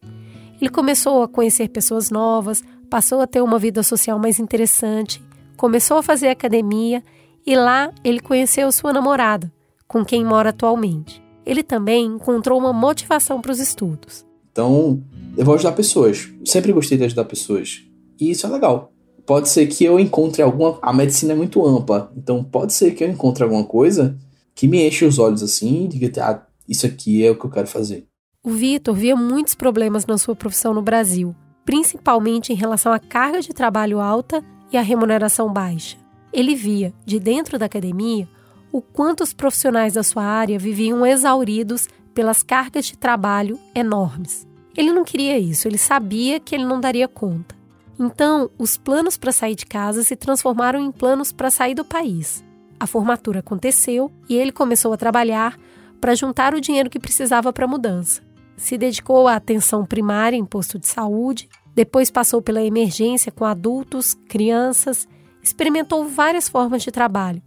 Ele 0.62 0.69
começou 0.69 1.24
a 1.24 1.28
conhecer 1.28 1.69
pessoas 1.69 2.12
novas, 2.12 2.63
passou 2.90 3.22
a 3.22 3.28
ter 3.28 3.42
uma 3.42 3.57
vida 3.57 3.81
social 3.81 4.19
mais 4.19 4.40
interessante 4.40 5.22
começou 5.56 5.98
a 5.98 6.04
fazer 6.04 6.28
academia 6.28 7.04
e 7.46 7.56
lá 7.56 7.92
ele 8.04 8.19
conheceu 8.19 8.72
sua 8.72 8.92
namorada, 8.92 9.52
com 9.88 10.04
quem 10.04 10.25
mora 10.25 10.50
atualmente. 10.50 11.22
Ele 11.46 11.62
também 11.62 12.06
encontrou 12.06 12.60
uma 12.60 12.74
motivação 12.74 13.40
para 13.40 13.52
os 13.52 13.60
estudos. 13.60 14.25
Então, 14.52 15.04
eu 15.38 15.46
vou 15.46 15.54
ajudar 15.56 15.74
pessoas. 15.74 16.30
Eu 16.40 16.46
sempre 16.46 16.72
gostei 16.72 16.98
de 16.98 17.04
ajudar 17.04 17.25
pessoas. 17.25 17.84
E 18.19 18.31
isso 18.31 18.48
é 18.48 18.50
legal. 18.50 18.92
Pode 19.25 19.50
ser 19.50 19.68
que 19.68 19.84
eu 19.84 20.00
encontre 20.00 20.42
alguma. 20.42 20.80
A 20.81 20.94
medicina 20.94 21.34
é 21.34 21.36
muito 21.36 21.66
ampla. 21.66 22.12
Então, 22.16 22.44
pode 22.44 22.74
ser 22.74 22.92
que 22.92 23.04
eu 23.04 23.10
encontre 23.10 23.44
alguma 23.44 23.63
coisa 23.63 24.18
que 24.56 24.68
me 24.68 24.88
enche 24.88 25.06
os 25.06 25.19
olhos 25.19 25.44
assim 25.44 25.86
e 25.86 25.88
diga: 25.88 26.24
ah, 26.24 26.42
isso 26.68 26.85
aqui 26.85 27.26
é 27.26 27.30
o 27.30 27.35
que 27.35 27.45
eu 27.45 27.50
quero 27.50 27.68
fazer. 27.68 28.07
O 28.44 28.52
Vitor 28.52 28.95
via 28.95 29.16
muitos 29.16 29.56
problemas 29.56 30.06
na 30.06 30.18
sua 30.18 30.35
profissão 30.35 30.74
no 30.74 30.81
Brasil, 30.81 31.35
principalmente 31.66 32.54
em 32.54 32.56
relação 32.56 32.94
à 32.94 33.00
carga 33.00 33.42
de 33.42 33.50
trabalho 33.50 34.00
alta 34.00 34.44
e 34.72 34.78
a 34.78 34.81
remuneração 34.81 35.52
baixa. 35.52 35.98
Ele 36.31 36.56
via, 36.56 36.94
de 37.06 37.19
dentro 37.19 37.57
da 37.57 37.66
academia, 37.66 38.28
o 38.72 38.81
quanto 38.81 39.24
os 39.24 39.34
profissionais 39.34 39.94
da 39.94 40.04
sua 40.04 40.24
área 40.24 40.60
viviam 40.60 41.06
exauridos 41.06 41.88
pelas 42.14 42.44
cargas 42.44 42.86
de 42.86 42.98
trabalho 42.98 43.60
enormes. 43.74 44.45
Ele 44.76 44.92
não 44.92 45.06
queria 45.06 45.40
isso, 45.40 45.68
ele 45.68 45.78
sabia 45.78 46.40
que 46.40 46.54
ele 46.54 46.66
não 46.66 46.80
daria 46.81 47.07
conta. 47.07 47.56
Então, 47.98 48.50
os 48.57 48.76
planos 48.76 49.16
para 49.16 49.31
sair 49.31 49.56
de 49.56 49.66
casa 49.66 50.04
se 50.04 50.16
transformaram 50.16 50.80
em 50.80 50.92
planos 50.92 51.31
para 51.31 51.50
sair 51.50 51.74
do 51.74 51.86
país. 51.86 52.44
A 52.78 52.86
formatura 52.86 53.40
aconteceu 53.40 54.12
e 54.28 54.36
ele 54.36 54.52
começou 54.52 54.92
a 54.92 54.98
trabalhar 54.98 55.57
para 56.02 56.16
juntar 56.16 56.54
o 56.54 56.60
dinheiro 56.60 56.90
que 56.90 57.00
precisava 57.00 57.54
para 57.54 57.64
a 57.64 57.69
mudança. 57.69 58.22
Se 58.57 58.78
dedicou 58.78 59.28
à 59.28 59.36
atenção 59.36 59.86
primária 59.86 60.36
em 60.36 60.45
posto 60.45 60.78
de 60.78 60.88
saúde 60.88 61.48
depois 61.75 62.09
passou 62.09 62.41
pela 62.41 62.63
emergência 62.63 63.31
com 63.31 63.44
adultos, 63.44 64.13
crianças, 64.29 65.07
experimentou 65.44 66.07
várias 66.07 66.47
formas 66.47 66.81
de 66.81 66.89
trabalho, 66.89 67.41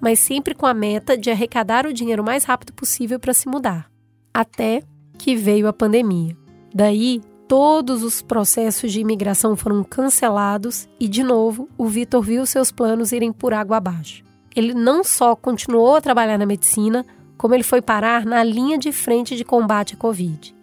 mas 0.00 0.18
sempre 0.18 0.54
com 0.54 0.64
a 0.64 0.72
meta 0.72 1.16
de 1.16 1.30
arrecadar 1.30 1.86
o 1.86 1.92
dinheiro 1.92 2.22
o 2.22 2.24
mais 2.24 2.44
rápido 2.44 2.72
possível 2.72 3.20
para 3.20 3.34
se 3.34 3.46
mudar. 3.46 3.90
Até 4.32 4.82
que 5.18 5.36
veio 5.36 5.68
a 5.68 5.72
pandemia. 5.72 6.36
Daí, 6.74 7.20
todos 7.46 8.02
os 8.02 8.22
processos 8.22 8.90
de 8.90 9.00
imigração 9.00 9.54
foram 9.54 9.84
cancelados 9.84 10.88
e, 10.98 11.06
de 11.06 11.22
novo, 11.22 11.68
o 11.76 11.86
Vitor 11.86 12.22
viu 12.22 12.44
seus 12.46 12.72
planos 12.72 13.12
irem 13.12 13.32
por 13.32 13.52
água 13.52 13.76
abaixo. 13.76 14.24
Ele 14.56 14.72
não 14.72 15.04
só 15.04 15.36
continuou 15.36 15.96
a 15.96 16.00
trabalhar 16.00 16.38
na 16.38 16.46
medicina, 16.46 17.04
como 17.36 17.54
ele 17.54 17.62
foi 17.62 17.82
parar 17.82 18.24
na 18.24 18.42
linha 18.42 18.78
de 18.78 18.92
frente 18.92 19.36
de 19.36 19.44
combate 19.44 19.94
à 19.94 19.96
Covid. 19.96 20.54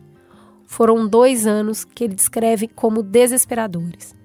Foram 0.72 1.06
dois 1.06 1.46
anos 1.46 1.84
que 1.84 2.06
ele 2.06 2.16
descreve 2.16 2.66
como 2.66 3.04
desesperadores. 3.04 4.16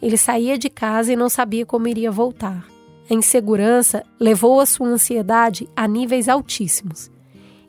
Ele 0.00 0.16
saía 0.16 0.56
de 0.56 0.70
casa 0.70 1.12
e 1.12 1.16
não 1.16 1.28
sabia 1.28 1.66
como 1.66 1.88
iria 1.88 2.08
voltar. 2.08 2.64
A 3.10 3.14
insegurança 3.14 4.04
levou 4.18 4.60
a 4.60 4.64
sua 4.64 4.86
ansiedade 4.86 5.68
a 5.74 5.88
níveis 5.88 6.28
altíssimos. 6.28 7.10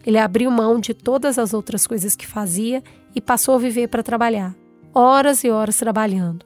Ele 0.05 0.19
abriu 0.19 0.51
mão 0.51 0.79
de 0.79 0.93
todas 0.93 1.39
as 1.39 1.55
outras 1.55 1.87
coisas 1.87 2.15
que 2.15 2.27
fazia 2.27 2.83
e 3.15 3.19
passou 3.19 3.55
a 3.55 3.57
viver 3.57 3.87
para 3.87 4.03
trabalhar, 4.03 4.55
horas 4.93 5.43
e 5.43 5.49
horas 5.49 5.77
trabalhando. 5.77 6.45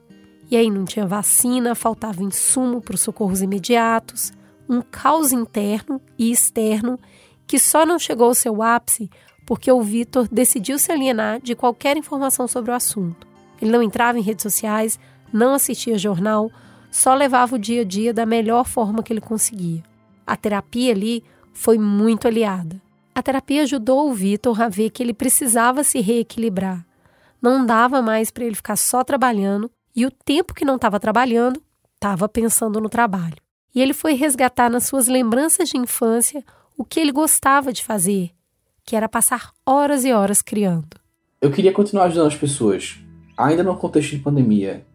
E 0.49 0.55
aí 0.55 0.69
não 0.69 0.85
tinha 0.85 1.05
vacina, 1.05 1.75
faltava 1.75 2.23
insumo 2.23 2.79
para 2.79 2.95
os 2.95 3.01
socorros 3.01 3.41
imediatos, 3.41 4.31
um 4.69 4.81
caos 4.81 5.33
interno 5.33 5.99
e 6.17 6.31
externo 6.31 6.97
que 7.45 7.59
só 7.59 7.85
não 7.85 7.99
chegou 7.99 8.27
ao 8.27 8.33
seu 8.33 8.63
ápice 8.63 9.09
porque 9.45 9.71
o 9.71 9.81
Vitor 9.81 10.27
decidiu 10.31 10.79
se 10.79 10.91
alienar 10.91 11.41
de 11.41 11.55
qualquer 11.55 11.97
informação 11.97 12.47
sobre 12.47 12.71
o 12.71 12.73
assunto. 12.73 13.27
Ele 13.61 13.71
não 13.71 13.83
entrava 13.83 14.17
em 14.17 14.21
redes 14.21 14.43
sociais, 14.43 14.99
não 15.31 15.53
assistia 15.53 15.97
jornal, 15.97 16.51
só 16.91 17.13
levava 17.13 17.55
o 17.55 17.59
dia 17.59 17.81
a 17.81 17.85
dia 17.85 18.13
da 18.13 18.25
melhor 18.25 18.65
forma 18.65 19.01
que 19.01 19.11
ele 19.11 19.21
conseguia. 19.21 19.83
A 20.25 20.35
terapia 20.35 20.91
ali 20.91 21.23
foi 21.53 21.77
muito 21.77 22.27
aliada. 22.27 22.81
A 23.15 23.21
terapia 23.21 23.63
ajudou 23.63 24.09
o 24.09 24.13
Vitor 24.13 24.61
a 24.61 24.69
ver 24.69 24.89
que 24.89 25.03
ele 25.03 25.13
precisava 25.13 25.83
se 25.83 25.99
reequilibrar. 25.99 26.85
Não 27.41 27.65
dava 27.65 28.01
mais 28.01 28.31
para 28.31 28.45
ele 28.45 28.55
ficar 28.55 28.75
só 28.75 29.03
trabalhando 29.03 29.69
e 29.95 30.05
o 30.05 30.11
tempo 30.11 30.53
que 30.53 30.65
não 30.65 30.75
estava 30.75 30.99
trabalhando, 30.99 31.61
estava 31.95 32.27
pensando 32.27 32.81
no 32.81 32.89
trabalho. 32.89 33.35
E 33.75 33.81
ele 33.81 33.93
foi 33.93 34.13
resgatar 34.13 34.69
nas 34.69 34.85
suas 34.85 35.07
lembranças 35.07 35.69
de 35.69 35.77
infância 35.77 36.43
o 36.77 36.83
que 36.83 36.99
ele 36.99 37.11
gostava 37.11 37.71
de 37.71 37.83
fazer, 37.83 38.31
que 38.85 38.95
era 38.95 39.07
passar 39.07 39.51
horas 39.65 40.05
e 40.05 40.11
horas 40.11 40.41
criando. 40.41 40.97
Eu 41.41 41.51
queria 41.51 41.71
continuar 41.71 42.05
ajudando 42.05 42.27
as 42.27 42.35
pessoas, 42.35 42.99
ainda 43.37 43.63
no 43.63 43.75
contexto 43.75 44.11
de 44.11 44.19
pandemia, 44.19 44.85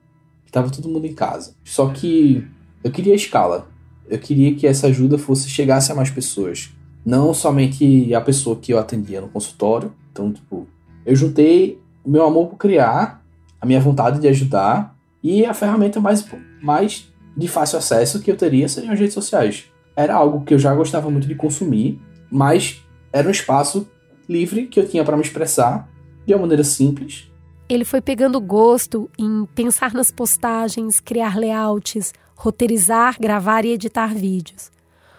estava 0.47 0.71
todo 0.71 0.89
mundo 0.89 1.07
em 1.07 1.15
casa. 1.15 1.55
Só 1.65 1.89
que 1.89 2.47
eu 2.83 2.91
queria 2.91 3.15
escala. 3.15 3.69
Eu 4.09 4.19
queria 4.19 4.55
que 4.55 4.67
essa 4.67 4.87
ajuda 4.87 5.19
fosse 5.19 5.51
chegasse 5.51 5.93
a 5.93 5.95
mais 5.95 6.11
pessoas, 6.11 6.71
não 7.05 7.35
somente 7.35 8.15
a 8.15 8.21
pessoa 8.21 8.57
que 8.57 8.73
eu 8.73 8.79
atendia 8.79 9.21
no 9.21 9.29
consultório. 9.29 9.93
Então, 10.11 10.33
tipo, 10.33 10.67
eu 11.05 11.15
juntei 11.15 11.79
o 12.03 12.11
meu 12.11 12.25
amor 12.25 12.49
por 12.49 12.57
criar, 12.57 13.23
a 13.61 13.67
minha 13.67 13.81
vontade 13.81 14.21
de 14.21 14.29
ajudar 14.29 14.97
e 15.23 15.45
a 15.45 15.53
ferramenta 15.53 16.01
mais, 16.01 16.25
mais 16.63 17.13
de 17.37 17.49
fácil 17.49 17.79
acesso 17.79 18.21
que 18.21 18.31
eu 18.31 18.37
teria 18.37 18.69
seriam 18.69 18.93
as 18.93 18.99
redes 18.99 19.15
sociais. 19.15 19.67
Era 19.95 20.15
algo 20.15 20.45
que 20.45 20.55
eu 20.55 20.59
já 20.59 20.75
gostava 20.75 21.11
muito 21.11 21.29
de 21.29 21.35
consumir, 21.35 22.01
mas 22.31 22.83
era 23.13 23.29
um 23.29 23.31
espaço 23.31 23.89
livre 24.29 24.67
que 24.67 24.79
eu 24.79 24.89
tinha 24.89 25.05
para 25.05 25.17
me 25.17 25.23
expressar 25.23 25.89
de 26.27 26.35
uma 26.35 26.43
maneira 26.43 26.65
simples. 26.65 27.31
Ele 27.69 27.85
foi 27.85 28.01
pegando 28.01 28.41
gosto 28.41 29.11
em 29.19 29.47
pensar 29.55 29.93
nas 29.93 30.11
postagens, 30.11 31.01
criar 31.01 31.39
layouts, 31.39 32.13
roteirizar, 32.35 33.17
gravar 33.21 33.65
e 33.65 33.73
editar 33.73 34.15
vídeos. 34.15 34.71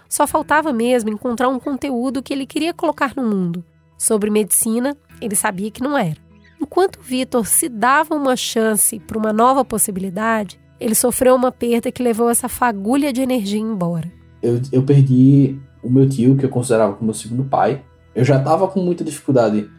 Só 0.08 0.26
faltava 0.26 0.74
mesmo 0.74 1.12
encontrar 1.12 1.50
um 1.50 1.60
conteúdo 1.60 2.24
que 2.24 2.34
ele 2.34 2.48
queria 2.48 2.74
colocar 2.74 3.14
no 3.16 3.24
mundo. 3.24 3.64
Sobre 3.98 4.32
medicina, 4.32 4.98
ele 5.22 5.36
sabia 5.36 5.70
que 5.70 5.84
não 5.84 5.98
era. 5.98 6.18
Enquanto 6.60 7.02
Vitor 7.02 7.46
se 7.46 7.70
dava 7.70 8.16
uma 8.16 8.36
chance 8.36 9.00
para 9.00 9.18
uma 9.18 9.32
nova 9.32 9.64
possibilidade, 9.64 10.60
ele 10.80 10.96
sofreu 10.96 11.36
uma 11.36 11.52
perda 11.52 11.92
que 11.92 12.02
levou 12.02 12.30
essa 12.30 12.50
fagulha 12.50 13.14
de 13.14 13.22
energia 13.22 13.60
embora. 13.60 14.12
Eu, 14.42 14.62
eu 14.72 14.82
perdi 14.82 15.60
o 15.84 15.90
meu 15.90 16.08
tio, 16.08 16.36
que 16.36 16.46
eu 16.46 16.50
considerava 16.50 16.94
como 16.94 17.06
meu 17.06 17.14
segundo 17.14 17.44
pai. 17.44 17.82
Eu 18.14 18.24
já 18.24 18.38
estava 18.38 18.68
com 18.68 18.82
muita 18.82 19.04
dificuldade 19.04 19.70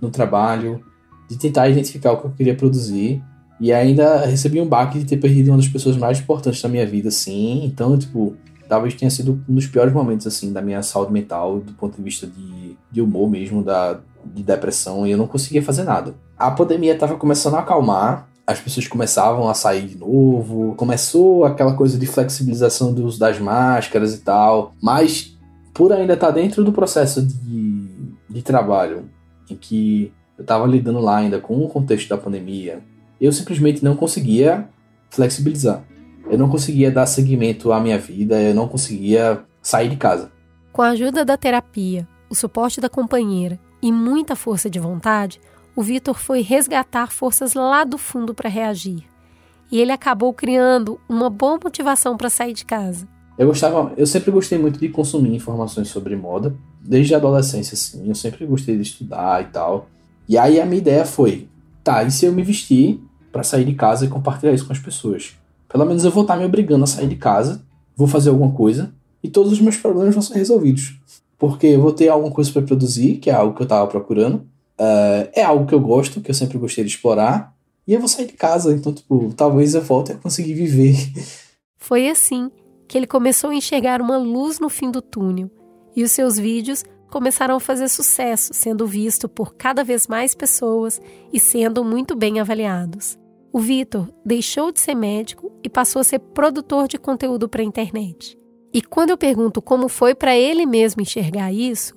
no 0.00 0.10
trabalho, 0.10 0.82
de 1.28 1.36
tentar 1.36 1.68
identificar 1.68 2.12
o 2.12 2.16
que 2.18 2.26
eu 2.26 2.30
queria 2.30 2.54
produzir. 2.54 3.22
E 3.60 3.72
ainda 3.72 4.24
recebi 4.24 4.60
um 4.60 4.66
baque 4.66 4.98
de 4.98 5.04
ter 5.04 5.18
perdido 5.18 5.48
uma 5.48 5.58
das 5.58 5.68
pessoas 5.68 5.96
mais 5.96 6.18
importantes 6.18 6.62
da 6.62 6.68
minha 6.68 6.86
vida, 6.86 7.08
assim. 7.08 7.64
Então, 7.64 7.96
tipo, 7.98 8.34
talvez 8.68 8.94
tenha 8.94 9.10
sido 9.10 9.42
um 9.48 9.54
dos 9.54 9.66
piores 9.66 9.92
momentos, 9.92 10.26
assim, 10.26 10.52
da 10.52 10.62
minha 10.62 10.82
saúde 10.82 11.12
mental, 11.12 11.60
do 11.60 11.72
ponto 11.72 11.96
de 11.96 12.02
vista 12.02 12.26
de, 12.26 12.76
de 12.90 13.02
humor 13.02 13.28
mesmo, 13.28 13.62
da, 13.62 14.00
de 14.24 14.42
depressão, 14.42 15.06
e 15.06 15.10
eu 15.10 15.18
não 15.18 15.26
conseguia 15.26 15.62
fazer 15.62 15.84
nada. 15.84 16.14
A 16.38 16.50
pandemia 16.50 16.94
estava 16.94 17.16
começando 17.16 17.54
a 17.54 17.60
acalmar, 17.60 18.28
as 18.46 18.58
pessoas 18.58 18.88
começavam 18.88 19.48
a 19.48 19.54
sair 19.54 19.86
de 19.86 19.96
novo, 19.96 20.74
começou 20.76 21.44
aquela 21.44 21.74
coisa 21.74 21.98
de 21.98 22.06
flexibilização 22.06 22.92
do 22.92 23.04
uso 23.04 23.18
das 23.18 23.38
máscaras 23.38 24.14
e 24.14 24.18
tal, 24.18 24.72
mas 24.82 25.36
por 25.80 25.94
ainda 25.94 26.12
estar 26.12 26.26
tá 26.26 26.32
dentro 26.34 26.62
do 26.62 26.74
processo 26.74 27.22
de, 27.22 27.88
de 28.28 28.42
trabalho, 28.42 29.08
em 29.48 29.56
que 29.56 30.12
eu 30.36 30.42
estava 30.42 30.66
lidando 30.66 31.00
lá 31.00 31.16
ainda 31.16 31.40
com 31.40 31.56
o 31.64 31.70
contexto 31.70 32.06
da 32.06 32.18
pandemia, 32.18 32.80
eu 33.18 33.32
simplesmente 33.32 33.82
não 33.82 33.96
conseguia 33.96 34.68
flexibilizar. 35.08 35.82
Eu 36.30 36.36
não 36.36 36.50
conseguia 36.50 36.90
dar 36.90 37.06
seguimento 37.06 37.72
à 37.72 37.80
minha 37.80 37.96
vida, 37.96 38.38
eu 38.38 38.54
não 38.54 38.68
conseguia 38.68 39.42
sair 39.62 39.88
de 39.88 39.96
casa. 39.96 40.30
Com 40.70 40.82
a 40.82 40.90
ajuda 40.90 41.24
da 41.24 41.38
terapia, 41.38 42.06
o 42.28 42.34
suporte 42.34 42.78
da 42.78 42.90
companheira 42.90 43.58
e 43.80 43.90
muita 43.90 44.36
força 44.36 44.68
de 44.68 44.78
vontade, 44.78 45.40
o 45.74 45.80
Vitor 45.80 46.14
foi 46.14 46.42
resgatar 46.42 47.10
forças 47.10 47.54
lá 47.54 47.84
do 47.84 47.96
fundo 47.96 48.34
para 48.34 48.50
reagir. 48.50 49.04
E 49.72 49.80
ele 49.80 49.92
acabou 49.92 50.34
criando 50.34 51.00
uma 51.08 51.30
boa 51.30 51.58
motivação 51.64 52.18
para 52.18 52.28
sair 52.28 52.52
de 52.52 52.66
casa. 52.66 53.08
Eu 53.40 53.46
gostava, 53.46 53.92
eu 53.96 54.06
sempre 54.06 54.30
gostei 54.30 54.58
muito 54.58 54.78
de 54.78 54.90
consumir 54.90 55.34
informações 55.34 55.88
sobre 55.88 56.14
moda, 56.14 56.54
desde 56.78 57.14
a 57.14 57.16
adolescência 57.16 57.72
assim, 57.72 58.06
eu 58.06 58.14
sempre 58.14 58.44
gostei 58.44 58.76
de 58.76 58.82
estudar 58.82 59.42
e 59.42 59.46
tal. 59.46 59.88
E 60.28 60.36
aí 60.36 60.60
a 60.60 60.66
minha 60.66 60.76
ideia 60.76 61.06
foi, 61.06 61.48
tá, 61.82 62.04
e 62.04 62.10
se 62.10 62.26
eu 62.26 62.32
me 62.32 62.42
vestir 62.42 63.00
para 63.32 63.42
sair 63.42 63.64
de 63.64 63.72
casa 63.72 64.04
e 64.04 64.08
compartilhar 64.08 64.52
isso 64.52 64.66
com 64.66 64.74
as 64.74 64.78
pessoas? 64.78 65.32
Pelo 65.70 65.86
menos 65.86 66.04
eu 66.04 66.10
vou 66.10 66.20
estar 66.20 66.36
me 66.36 66.44
obrigando 66.44 66.84
a 66.84 66.86
sair 66.86 67.08
de 67.08 67.16
casa, 67.16 67.62
vou 67.96 68.06
fazer 68.06 68.28
alguma 68.28 68.52
coisa 68.52 68.92
e 69.22 69.28
todos 69.30 69.52
os 69.52 69.60
meus 69.60 69.78
problemas 69.78 70.14
vão 70.14 70.22
ser 70.22 70.34
resolvidos. 70.34 71.00
Porque 71.38 71.68
eu 71.68 71.80
vou 71.80 71.92
ter 71.92 72.10
alguma 72.10 72.30
coisa 72.30 72.52
para 72.52 72.60
produzir, 72.60 73.16
que 73.16 73.30
é 73.30 73.32
algo 73.32 73.54
que 73.54 73.62
eu 73.62 73.64
estava 73.64 73.86
procurando, 73.86 74.44
Uh, 74.80 75.28
é 75.34 75.42
algo 75.42 75.66
que 75.66 75.74
eu 75.74 75.80
gosto, 75.80 76.22
que 76.22 76.30
eu 76.30 76.34
sempre 76.34 76.56
gostei 76.56 76.82
de 76.82 76.88
explorar. 76.88 77.54
E 77.86 77.92
eu 77.92 78.00
vou 78.00 78.08
sair 78.08 78.26
de 78.26 78.32
casa, 78.32 78.72
então, 78.72 78.94
tipo, 78.94 79.30
talvez 79.36 79.74
eu 79.74 79.82
volte 79.82 80.12
a 80.12 80.14
conseguir 80.14 80.54
viver. 80.54 80.96
Foi 81.76 82.08
assim 82.08 82.50
que 82.90 82.98
ele 82.98 83.06
começou 83.06 83.50
a 83.50 83.54
enxergar 83.54 84.02
uma 84.02 84.16
luz 84.16 84.58
no 84.58 84.68
fim 84.68 84.90
do 84.90 85.00
túnel. 85.00 85.48
E 85.94 86.02
os 86.02 86.10
seus 86.10 86.36
vídeos 86.36 86.84
começaram 87.08 87.54
a 87.54 87.60
fazer 87.60 87.88
sucesso, 87.88 88.52
sendo 88.52 88.84
visto 88.84 89.28
por 89.28 89.54
cada 89.54 89.84
vez 89.84 90.08
mais 90.08 90.34
pessoas 90.34 91.00
e 91.32 91.38
sendo 91.38 91.84
muito 91.84 92.16
bem 92.16 92.40
avaliados. 92.40 93.16
O 93.52 93.60
Vitor 93.60 94.12
deixou 94.26 94.72
de 94.72 94.80
ser 94.80 94.96
médico 94.96 95.52
e 95.62 95.68
passou 95.68 96.00
a 96.00 96.04
ser 96.04 96.18
produtor 96.18 96.88
de 96.88 96.98
conteúdo 96.98 97.48
para 97.48 97.62
a 97.62 97.64
internet. 97.64 98.36
E 98.74 98.82
quando 98.82 99.10
eu 99.10 99.16
pergunto 99.16 99.62
como 99.62 99.88
foi 99.88 100.12
para 100.12 100.36
ele 100.36 100.66
mesmo 100.66 101.00
enxergar 101.00 101.52
isso, 101.52 101.94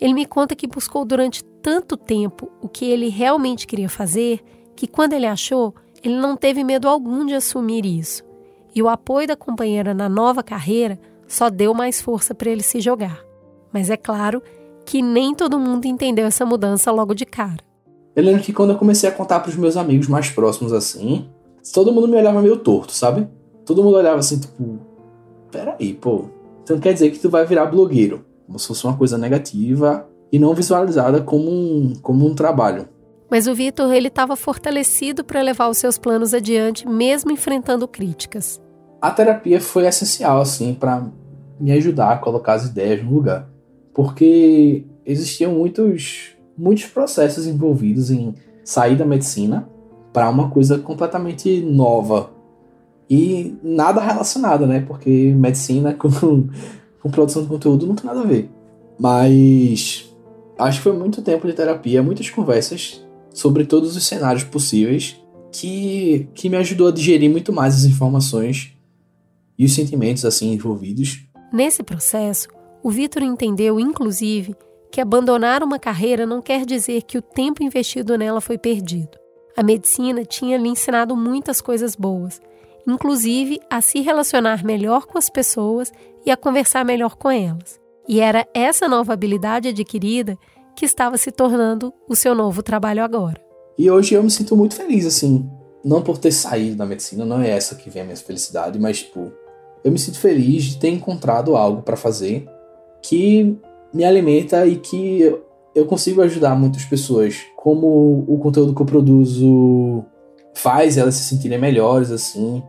ele 0.00 0.14
me 0.14 0.24
conta 0.24 0.54
que 0.54 0.68
buscou 0.68 1.04
durante 1.04 1.42
tanto 1.60 1.96
tempo 1.96 2.48
o 2.62 2.68
que 2.68 2.84
ele 2.84 3.08
realmente 3.08 3.66
queria 3.66 3.88
fazer 3.88 4.40
que, 4.76 4.86
quando 4.86 5.14
ele 5.14 5.26
achou, 5.26 5.74
ele 6.00 6.14
não 6.16 6.36
teve 6.36 6.62
medo 6.62 6.86
algum 6.86 7.26
de 7.26 7.34
assumir 7.34 7.84
isso. 7.84 8.27
E 8.78 8.82
o 8.82 8.88
apoio 8.88 9.26
da 9.26 9.34
companheira 9.34 9.92
na 9.92 10.08
nova 10.08 10.40
carreira 10.40 11.00
só 11.26 11.50
deu 11.50 11.74
mais 11.74 12.00
força 12.00 12.32
para 12.32 12.48
ele 12.48 12.62
se 12.62 12.80
jogar. 12.80 13.18
Mas 13.72 13.90
é 13.90 13.96
claro 13.96 14.40
que 14.86 15.02
nem 15.02 15.34
todo 15.34 15.58
mundo 15.58 15.86
entendeu 15.86 16.24
essa 16.24 16.46
mudança 16.46 16.92
logo 16.92 17.12
de 17.12 17.26
cara. 17.26 17.58
Eu 18.14 18.22
lembro 18.22 18.40
que 18.40 18.52
quando 18.52 18.70
eu 18.70 18.78
comecei 18.78 19.08
a 19.08 19.12
contar 19.12 19.40
para 19.40 19.48
os 19.48 19.56
meus 19.56 19.76
amigos 19.76 20.06
mais 20.06 20.30
próximos 20.30 20.72
assim, 20.72 21.28
todo 21.74 21.90
mundo 21.90 22.06
me 22.06 22.16
olhava 22.16 22.40
meio 22.40 22.56
torto, 22.56 22.92
sabe? 22.92 23.26
Todo 23.66 23.82
mundo 23.82 23.96
olhava 23.96 24.20
assim, 24.20 24.38
tipo, 24.38 24.78
peraí, 25.50 25.94
pô, 25.94 26.26
então 26.62 26.78
quer 26.78 26.92
dizer 26.92 27.10
que 27.10 27.18
tu 27.18 27.28
vai 27.28 27.44
virar 27.44 27.66
blogueiro 27.66 28.24
como 28.46 28.60
se 28.60 28.68
fosse 28.68 28.84
uma 28.84 28.96
coisa 28.96 29.18
negativa 29.18 30.08
e 30.30 30.38
não 30.38 30.54
visualizada 30.54 31.20
como 31.20 31.50
um, 31.50 31.94
como 32.00 32.24
um 32.24 32.32
trabalho. 32.32 32.88
Mas 33.28 33.48
o 33.48 33.54
Vitor 33.56 33.92
ele 33.92 34.06
estava 34.06 34.36
fortalecido 34.36 35.24
para 35.24 35.42
levar 35.42 35.68
os 35.68 35.78
seus 35.78 35.98
planos 35.98 36.32
adiante, 36.32 36.88
mesmo 36.88 37.32
enfrentando 37.32 37.88
críticas. 37.88 38.60
A 39.00 39.10
terapia 39.10 39.60
foi 39.60 39.86
essencial 39.86 40.40
assim 40.40 40.74
para 40.74 41.06
me 41.58 41.72
ajudar 41.72 42.12
a 42.12 42.18
colocar 42.18 42.54
as 42.54 42.66
ideias 42.66 43.02
no 43.04 43.12
lugar, 43.12 43.48
porque 43.94 44.84
existiam 45.04 45.52
muitos 45.52 46.36
muitos 46.56 46.86
processos 46.86 47.46
envolvidos 47.46 48.10
em 48.10 48.34
sair 48.64 48.96
da 48.96 49.04
medicina 49.04 49.68
para 50.12 50.28
uma 50.28 50.50
coisa 50.50 50.78
completamente 50.78 51.60
nova 51.60 52.30
e 53.08 53.56
nada 53.62 54.00
relacionada, 54.00 54.66
né? 54.66 54.80
Porque 54.80 55.32
medicina 55.32 55.94
com 55.94 56.08
com 57.00 57.10
produção 57.10 57.42
de 57.42 57.48
conteúdo 57.48 57.86
não 57.86 57.94
tem 57.94 58.06
nada 58.06 58.20
a 58.20 58.26
ver. 58.26 58.50
Mas 58.98 60.12
acho 60.58 60.78
que 60.78 60.84
foi 60.84 60.92
muito 60.92 61.22
tempo 61.22 61.46
de 61.46 61.52
terapia, 61.52 62.02
muitas 62.02 62.28
conversas 62.28 63.04
sobre 63.32 63.64
todos 63.64 63.96
os 63.96 64.04
cenários 64.04 64.42
possíveis 64.42 65.16
que, 65.52 66.28
que 66.34 66.48
me 66.48 66.56
ajudou 66.56 66.88
a 66.88 66.92
digerir 66.92 67.30
muito 67.30 67.52
mais 67.52 67.74
as 67.76 67.84
informações 67.84 68.76
e 69.58 69.64
os 69.64 69.74
sentimentos 69.74 70.24
assim 70.24 70.52
envolvidos. 70.52 71.26
Nesse 71.52 71.82
processo, 71.82 72.48
o 72.82 72.90
Vitor 72.90 73.22
entendeu, 73.22 73.80
inclusive, 73.80 74.54
que 74.90 75.00
abandonar 75.00 75.62
uma 75.62 75.78
carreira 75.78 76.24
não 76.24 76.40
quer 76.40 76.64
dizer 76.64 77.02
que 77.02 77.18
o 77.18 77.22
tempo 77.22 77.62
investido 77.62 78.16
nela 78.16 78.40
foi 78.40 78.56
perdido. 78.56 79.18
A 79.56 79.62
medicina 79.62 80.24
tinha 80.24 80.56
lhe 80.56 80.68
ensinado 80.68 81.16
muitas 81.16 81.60
coisas 81.60 81.96
boas, 81.96 82.40
inclusive 82.86 83.60
a 83.68 83.80
se 83.80 84.00
relacionar 84.00 84.64
melhor 84.64 85.06
com 85.06 85.18
as 85.18 85.28
pessoas 85.28 85.92
e 86.24 86.30
a 86.30 86.36
conversar 86.36 86.84
melhor 86.84 87.16
com 87.16 87.30
elas. 87.30 87.80
E 88.08 88.20
era 88.20 88.46
essa 88.54 88.88
nova 88.88 89.12
habilidade 89.12 89.68
adquirida 89.68 90.38
que 90.74 90.86
estava 90.86 91.18
se 91.18 91.32
tornando 91.32 91.92
o 92.08 92.14
seu 92.14 92.34
novo 92.34 92.62
trabalho 92.62 93.02
agora. 93.02 93.40
E 93.76 93.90
hoje 93.90 94.14
eu 94.14 94.22
me 94.22 94.30
sinto 94.30 94.56
muito 94.56 94.74
feliz, 94.74 95.04
assim. 95.04 95.48
Não 95.84 96.02
por 96.02 96.18
ter 96.18 96.32
saído 96.32 96.76
da 96.76 96.86
medicina, 96.86 97.24
não 97.24 97.40
é 97.40 97.50
essa 97.50 97.74
que 97.74 97.90
vem 97.90 98.02
a 98.02 98.04
minha 98.04 98.16
felicidade, 98.16 98.78
mas, 98.78 99.00
tipo, 99.00 99.32
eu 99.88 99.92
me 99.92 99.98
sinto 99.98 100.20
feliz 100.20 100.64
de 100.64 100.76
ter 100.76 100.90
encontrado 100.90 101.56
algo 101.56 101.80
para 101.80 101.96
fazer 101.96 102.46
que 103.02 103.56
me 103.92 104.04
alimenta 104.04 104.66
e 104.66 104.76
que 104.76 105.34
eu 105.74 105.86
consigo 105.86 106.20
ajudar 106.20 106.54
muitas 106.54 106.84
pessoas. 106.84 107.40
Como 107.56 108.24
o 108.28 108.38
conteúdo 108.38 108.74
que 108.74 108.82
eu 108.82 108.86
produzo 108.86 110.04
faz 110.54 110.98
elas 110.98 111.14
se 111.14 111.24
sentirem 111.24 111.58
melhores, 111.58 112.10
assim, 112.10 112.62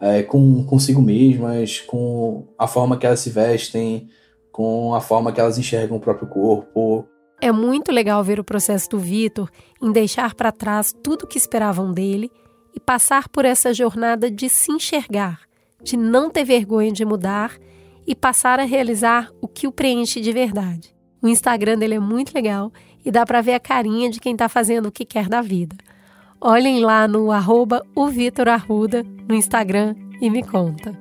é, 0.00 0.22
com 0.22 0.64
consigo 0.64 1.02
mesmas, 1.02 1.80
com 1.80 2.46
a 2.56 2.68
forma 2.68 2.96
que 2.96 3.04
elas 3.04 3.18
se 3.18 3.30
vestem, 3.30 4.08
com 4.52 4.94
a 4.94 5.00
forma 5.00 5.32
que 5.32 5.40
elas 5.40 5.58
enxergam 5.58 5.96
o 5.96 6.00
próprio 6.00 6.28
corpo. 6.28 7.04
É 7.40 7.50
muito 7.50 7.90
legal 7.90 8.22
ver 8.22 8.38
o 8.38 8.44
processo 8.44 8.90
do 8.90 8.98
Vitor 8.98 9.50
em 9.82 9.90
deixar 9.90 10.34
para 10.34 10.52
trás 10.52 10.94
tudo 11.02 11.24
o 11.24 11.26
que 11.26 11.38
esperavam 11.38 11.92
dele 11.92 12.30
e 12.72 12.78
passar 12.78 13.28
por 13.28 13.44
essa 13.44 13.74
jornada 13.74 14.30
de 14.30 14.48
se 14.48 14.70
enxergar, 14.70 15.40
de 15.82 15.96
não 15.96 16.30
ter 16.30 16.44
vergonha 16.44 16.92
de 16.92 17.04
mudar 17.04 17.56
e 18.06 18.14
passar 18.14 18.58
a 18.58 18.64
realizar 18.64 19.30
o 19.40 19.48
que 19.48 19.66
o 19.66 19.72
preenche 19.72 20.20
de 20.20 20.32
verdade. 20.32 20.94
O 21.22 21.28
Instagram 21.28 21.78
dele 21.78 21.94
é 21.94 22.00
muito 22.00 22.34
legal 22.34 22.72
e 23.04 23.10
dá 23.10 23.24
para 23.24 23.40
ver 23.40 23.54
a 23.54 23.60
carinha 23.60 24.10
de 24.10 24.20
quem 24.20 24.32
está 24.32 24.48
fazendo 24.48 24.86
o 24.86 24.92
que 24.92 25.04
quer 25.04 25.28
da 25.28 25.40
vida. 25.40 25.76
Olhem 26.40 26.80
lá 26.80 27.06
no 27.06 27.30
arroba 27.30 27.84
o 27.94 28.08
Vitor 28.08 28.48
Arruda 28.48 29.04
no 29.28 29.34
Instagram 29.34 29.94
e 30.20 30.30
me 30.30 30.42
conta. 30.42 30.98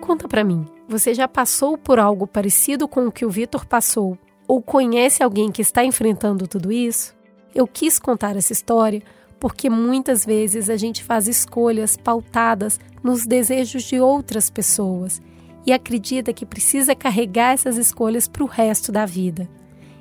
Conta 0.00 0.28
para 0.28 0.44
mim, 0.44 0.66
você 0.88 1.14
já 1.14 1.26
passou 1.26 1.76
por 1.76 1.98
algo 1.98 2.26
parecido 2.26 2.86
com 2.86 3.06
o 3.06 3.12
que 3.12 3.24
o 3.24 3.30
Vitor 3.30 3.66
passou 3.66 4.16
ou 4.46 4.62
conhece 4.62 5.22
alguém 5.22 5.50
que 5.50 5.62
está 5.62 5.84
enfrentando 5.84 6.46
tudo 6.46 6.72
isso? 6.72 7.14
Eu 7.54 7.66
quis 7.66 7.98
contar 7.98 8.36
essa 8.36 8.52
história 8.52 9.02
porque 9.38 9.68
muitas 9.68 10.24
vezes 10.24 10.70
a 10.70 10.76
gente 10.76 11.02
faz 11.02 11.26
escolhas 11.26 11.96
pautadas 11.96 12.78
nos 13.02 13.26
desejos 13.26 13.82
de 13.82 13.98
outras 13.98 14.48
pessoas 14.48 15.20
e 15.66 15.72
acredita 15.72 16.32
que 16.32 16.46
precisa 16.46 16.94
carregar 16.94 17.52
essas 17.52 17.76
escolhas 17.76 18.28
para 18.28 18.44
o 18.44 18.46
resto 18.46 18.92
da 18.92 19.04
vida. 19.04 19.48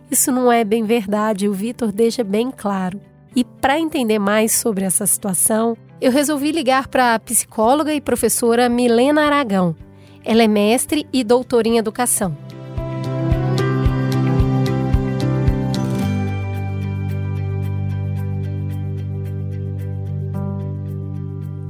Isso 0.10 0.32
não 0.32 0.52
é 0.52 0.64
bem 0.64 0.84
verdade, 0.84 1.48
o 1.48 1.54
Vitor 1.54 1.92
deixa 1.92 2.24
bem 2.24 2.52
claro. 2.52 3.00
E 3.36 3.44
para 3.44 3.80
entender 3.80 4.20
mais 4.20 4.52
sobre 4.52 4.84
essa 4.84 5.06
situação, 5.06 5.78
eu 6.02 6.12
resolvi 6.12 6.52
ligar 6.52 6.88
para 6.88 7.16
a 7.16 7.20
psicóloga 7.20 7.94
e 7.94 8.02
professora 8.02 8.68
Milena 8.68 9.24
Aragão. 9.24 9.76
Ela 10.24 10.44
é 10.44 10.48
mestre 10.48 11.08
e 11.14 11.24
doutora 11.24 11.68
em 11.68 11.78
educação. 11.78 12.36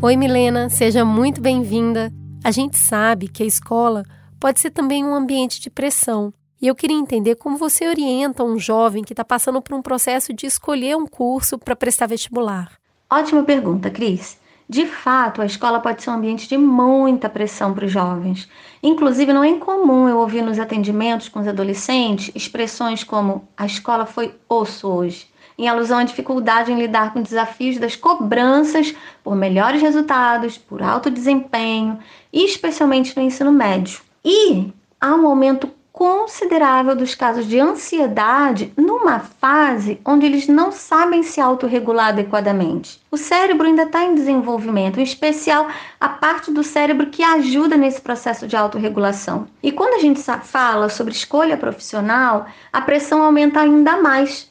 Oi, 0.04 0.18
Milena, 0.18 0.68
seja 0.68 1.06
muito 1.06 1.40
bem-vinda. 1.40 2.12
A 2.44 2.50
gente 2.50 2.76
sabe 2.76 3.28
que 3.28 3.44
a 3.44 3.46
escola 3.46 4.02
pode 4.40 4.60
ser 4.60 4.72
também 4.72 5.06
um 5.06 5.14
ambiente 5.14 5.62
de 5.62 5.70
pressão. 5.70 6.34
E 6.60 6.68
eu 6.68 6.74
queria 6.74 6.98
entender 6.98 7.36
como 7.36 7.56
você 7.56 7.88
orienta 7.88 8.44
um 8.44 8.58
jovem 8.58 9.04
que 9.04 9.14
está 9.14 9.24
passando 9.24 9.62
por 9.62 9.76
um 9.76 9.82
processo 9.82 10.34
de 10.34 10.48
escolher 10.48 10.98
um 10.98 11.06
curso 11.06 11.56
para 11.60 11.76
prestar 11.76 12.08
vestibular. 12.08 12.72
Ótima 13.12 13.44
pergunta, 13.44 13.92
Cris. 13.92 14.40
De 14.68 14.88
fato, 14.88 15.40
a 15.40 15.46
escola 15.46 15.80
pode 15.80 16.02
ser 16.02 16.10
um 16.10 16.14
ambiente 16.14 16.50
de 16.50 16.58
muita 16.58 17.30
pressão 17.30 17.72
para 17.72 17.86
os 17.86 17.92
jovens. 17.92 18.50
Inclusive, 18.82 19.32
não 19.32 19.44
é 19.44 19.50
incomum 19.50 20.10
eu 20.10 20.18
ouvir 20.18 20.42
nos 20.42 20.58
atendimentos 20.58 21.30
com 21.30 21.42
os 21.42 21.48
adolescentes 21.48 22.32
expressões 22.34 23.04
como: 23.04 23.48
a 23.56 23.68
escola 23.68 24.08
foi 24.08 24.34
osso 24.50 24.88
hoje 24.88 25.31
em 25.62 25.68
alusão 25.68 26.00
à 26.00 26.04
dificuldade 26.04 26.72
em 26.72 26.80
lidar 26.80 27.14
com 27.14 27.22
desafios 27.22 27.78
das 27.78 27.96
cobranças 27.96 28.96
por 29.24 29.36
melhores 29.36 29.80
resultados, 29.80 30.58
por 30.58 30.82
alto 30.82 31.12
desempenho, 31.12 32.00
especialmente 32.34 33.16
no 33.16 33.22
ensino 33.22 33.52
médio. 33.52 34.02
E 34.26 34.74
há 35.00 35.14
um 35.14 35.28
aumento 35.28 35.70
considerável 35.92 36.96
dos 36.96 37.14
casos 37.14 37.46
de 37.46 37.60
ansiedade 37.60 38.74
numa 38.76 39.20
fase 39.20 40.00
onde 40.04 40.26
eles 40.26 40.48
não 40.48 40.72
sabem 40.72 41.22
se 41.22 41.40
autorregular 41.40 42.08
adequadamente. 42.08 43.00
O 43.12 43.18
cérebro 43.18 43.68
ainda 43.68 43.84
está 43.84 44.04
em 44.04 44.16
desenvolvimento, 44.16 45.00
em 45.00 45.04
especial 45.04 45.68
a 46.00 46.10
parte 46.10 46.52
do 46.52 46.64
cérebro 46.64 47.08
que 47.08 47.22
ajuda 47.22 47.78
nesse 47.78 48.02
processo 48.02 48.48
de 48.48 48.56
autorregulação. 48.56 49.48
E 49.62 49.72
quando 49.72 49.94
a 49.94 50.00
gente 50.00 50.20
fala 50.22 50.90
sobre 50.90 51.14
escolha 51.14 51.56
profissional, 51.56 52.48
a 52.74 52.82
pressão 52.82 53.22
aumenta 53.22 53.60
ainda 53.60 54.02
mais, 54.02 54.51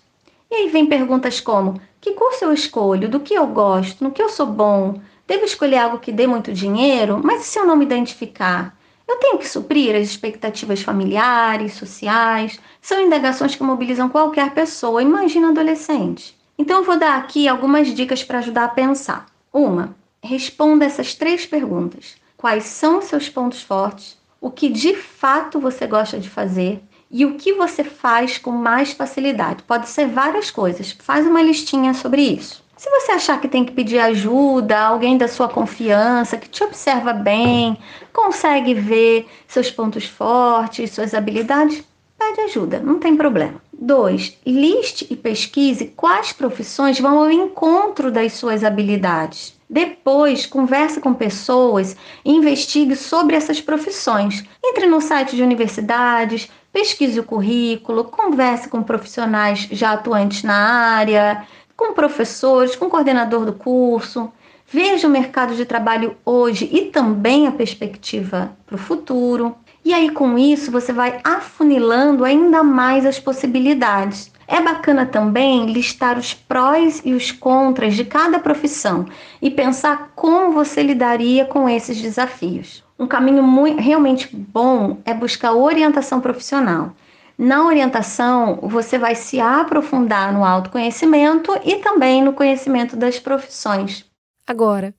e 0.50 0.54
aí 0.54 0.68
vem 0.68 0.86
perguntas 0.86 1.40
como: 1.40 1.80
que 2.00 2.12
curso 2.12 2.44
eu 2.44 2.52
escolho? 2.52 3.08
Do 3.08 3.20
que 3.20 3.34
eu 3.34 3.46
gosto? 3.46 4.02
No 4.02 4.10
que 4.10 4.22
eu 4.22 4.28
sou 4.28 4.46
bom? 4.46 5.00
Devo 5.26 5.44
escolher 5.44 5.78
algo 5.78 5.98
que 5.98 6.10
dê 6.10 6.26
muito 6.26 6.52
dinheiro? 6.52 7.20
Mas 7.22 7.42
e 7.42 7.44
se 7.44 7.58
eu 7.58 7.64
não 7.64 7.76
me 7.76 7.84
identificar? 7.84 8.76
Eu 9.06 9.16
tenho 9.16 9.38
que 9.38 9.48
suprir 9.48 9.94
as 9.94 10.08
expectativas 10.08 10.82
familiares, 10.82 11.74
sociais? 11.74 12.58
São 12.80 13.00
indagações 13.00 13.54
que 13.54 13.62
mobilizam 13.62 14.08
qualquer 14.08 14.52
pessoa, 14.52 15.02
imagina 15.02 15.50
adolescente. 15.50 16.36
Então 16.58 16.78
eu 16.78 16.84
vou 16.84 16.98
dar 16.98 17.16
aqui 17.16 17.46
algumas 17.48 17.94
dicas 17.94 18.22
para 18.24 18.38
ajudar 18.38 18.64
a 18.64 18.68
pensar. 18.68 19.26
Uma, 19.52 19.96
responda 20.22 20.84
essas 20.84 21.14
três 21.14 21.46
perguntas: 21.46 22.16
quais 22.36 22.64
são 22.64 23.00
seus 23.00 23.28
pontos 23.28 23.62
fortes? 23.62 24.18
O 24.40 24.50
que 24.50 24.68
de 24.68 24.94
fato 24.94 25.60
você 25.60 25.86
gosta 25.86 26.18
de 26.18 26.30
fazer? 26.30 26.82
E 27.10 27.26
o 27.26 27.34
que 27.34 27.52
você 27.54 27.82
faz 27.82 28.38
com 28.38 28.52
mais 28.52 28.92
facilidade. 28.92 29.62
Pode 29.64 29.88
ser 29.88 30.06
várias 30.06 30.50
coisas. 30.50 30.92
Faz 31.00 31.26
uma 31.26 31.42
listinha 31.42 31.92
sobre 31.92 32.22
isso. 32.22 32.62
Se 32.76 32.88
você 32.88 33.12
achar 33.12 33.38
que 33.40 33.48
tem 33.48 33.64
que 33.64 33.72
pedir 33.72 33.98
ajuda 33.98 34.78
alguém 34.78 35.18
da 35.18 35.28
sua 35.28 35.48
confiança, 35.48 36.38
que 36.38 36.48
te 36.48 36.64
observa 36.64 37.12
bem, 37.12 37.76
consegue 38.12 38.72
ver 38.72 39.28
seus 39.46 39.70
pontos 39.70 40.06
fortes, 40.06 40.92
suas 40.92 41.12
habilidades, 41.12 41.84
pede 42.18 42.40
ajuda, 42.40 42.78
não 42.78 42.98
tem 42.98 43.16
problema. 43.16 43.60
2. 43.72 44.38
Liste 44.46 45.06
e 45.10 45.16
pesquise 45.16 45.92
quais 45.96 46.32
profissões 46.32 47.00
vão 47.00 47.18
ao 47.18 47.30
encontro 47.30 48.10
das 48.10 48.34
suas 48.34 48.62
habilidades. 48.62 49.58
Depois, 49.68 50.46
converse 50.46 51.00
com 51.00 51.14
pessoas 51.14 51.96
e 52.24 52.32
investigue 52.32 52.96
sobre 52.96 53.36
essas 53.36 53.60
profissões. 53.60 54.44
Entre 54.64 54.86
no 54.86 55.00
site 55.00 55.36
de 55.36 55.42
universidades, 55.42 56.48
pesquise 56.72 57.18
o 57.18 57.24
currículo, 57.24 58.04
converse 58.04 58.68
com 58.68 58.82
profissionais 58.82 59.68
já 59.70 59.92
atuantes 59.92 60.42
na 60.42 60.54
área, 60.54 61.46
com 61.76 61.92
professores, 61.92 62.76
com 62.76 62.90
coordenador 62.90 63.44
do 63.44 63.52
curso. 63.52 64.30
Veja 64.72 65.08
o 65.08 65.10
mercado 65.10 65.54
de 65.54 65.64
trabalho 65.64 66.16
hoje 66.24 66.68
e 66.72 66.86
também 66.86 67.46
a 67.46 67.52
perspectiva 67.52 68.56
para 68.66 68.76
o 68.76 68.78
futuro. 68.78 69.56
E 69.84 69.92
aí, 69.92 70.10
com 70.10 70.38
isso, 70.38 70.70
você 70.70 70.92
vai 70.92 71.20
afunilando 71.24 72.24
ainda 72.24 72.62
mais 72.62 73.06
as 73.06 73.18
possibilidades. 73.18 74.30
É 74.52 74.60
bacana 74.60 75.06
também 75.06 75.72
listar 75.72 76.18
os 76.18 76.34
prós 76.34 77.00
e 77.04 77.12
os 77.14 77.30
contras 77.30 77.94
de 77.94 78.04
cada 78.04 78.40
profissão 78.40 79.06
e 79.40 79.48
pensar 79.48 80.10
como 80.16 80.50
você 80.50 80.82
lidaria 80.82 81.44
com 81.44 81.68
esses 81.68 82.02
desafios. 82.02 82.82
Um 82.98 83.06
caminho 83.06 83.44
muito, 83.44 83.80
realmente 83.80 84.28
bom 84.34 84.98
é 85.04 85.14
buscar 85.14 85.52
orientação 85.52 86.20
profissional. 86.20 86.92
Na 87.38 87.64
orientação, 87.64 88.58
você 88.62 88.98
vai 88.98 89.14
se 89.14 89.40
aprofundar 89.40 90.32
no 90.32 90.44
autoconhecimento 90.44 91.52
e 91.64 91.76
também 91.76 92.20
no 92.20 92.32
conhecimento 92.32 92.96
das 92.96 93.20
profissões. 93.20 94.04
Agora, 94.44 94.92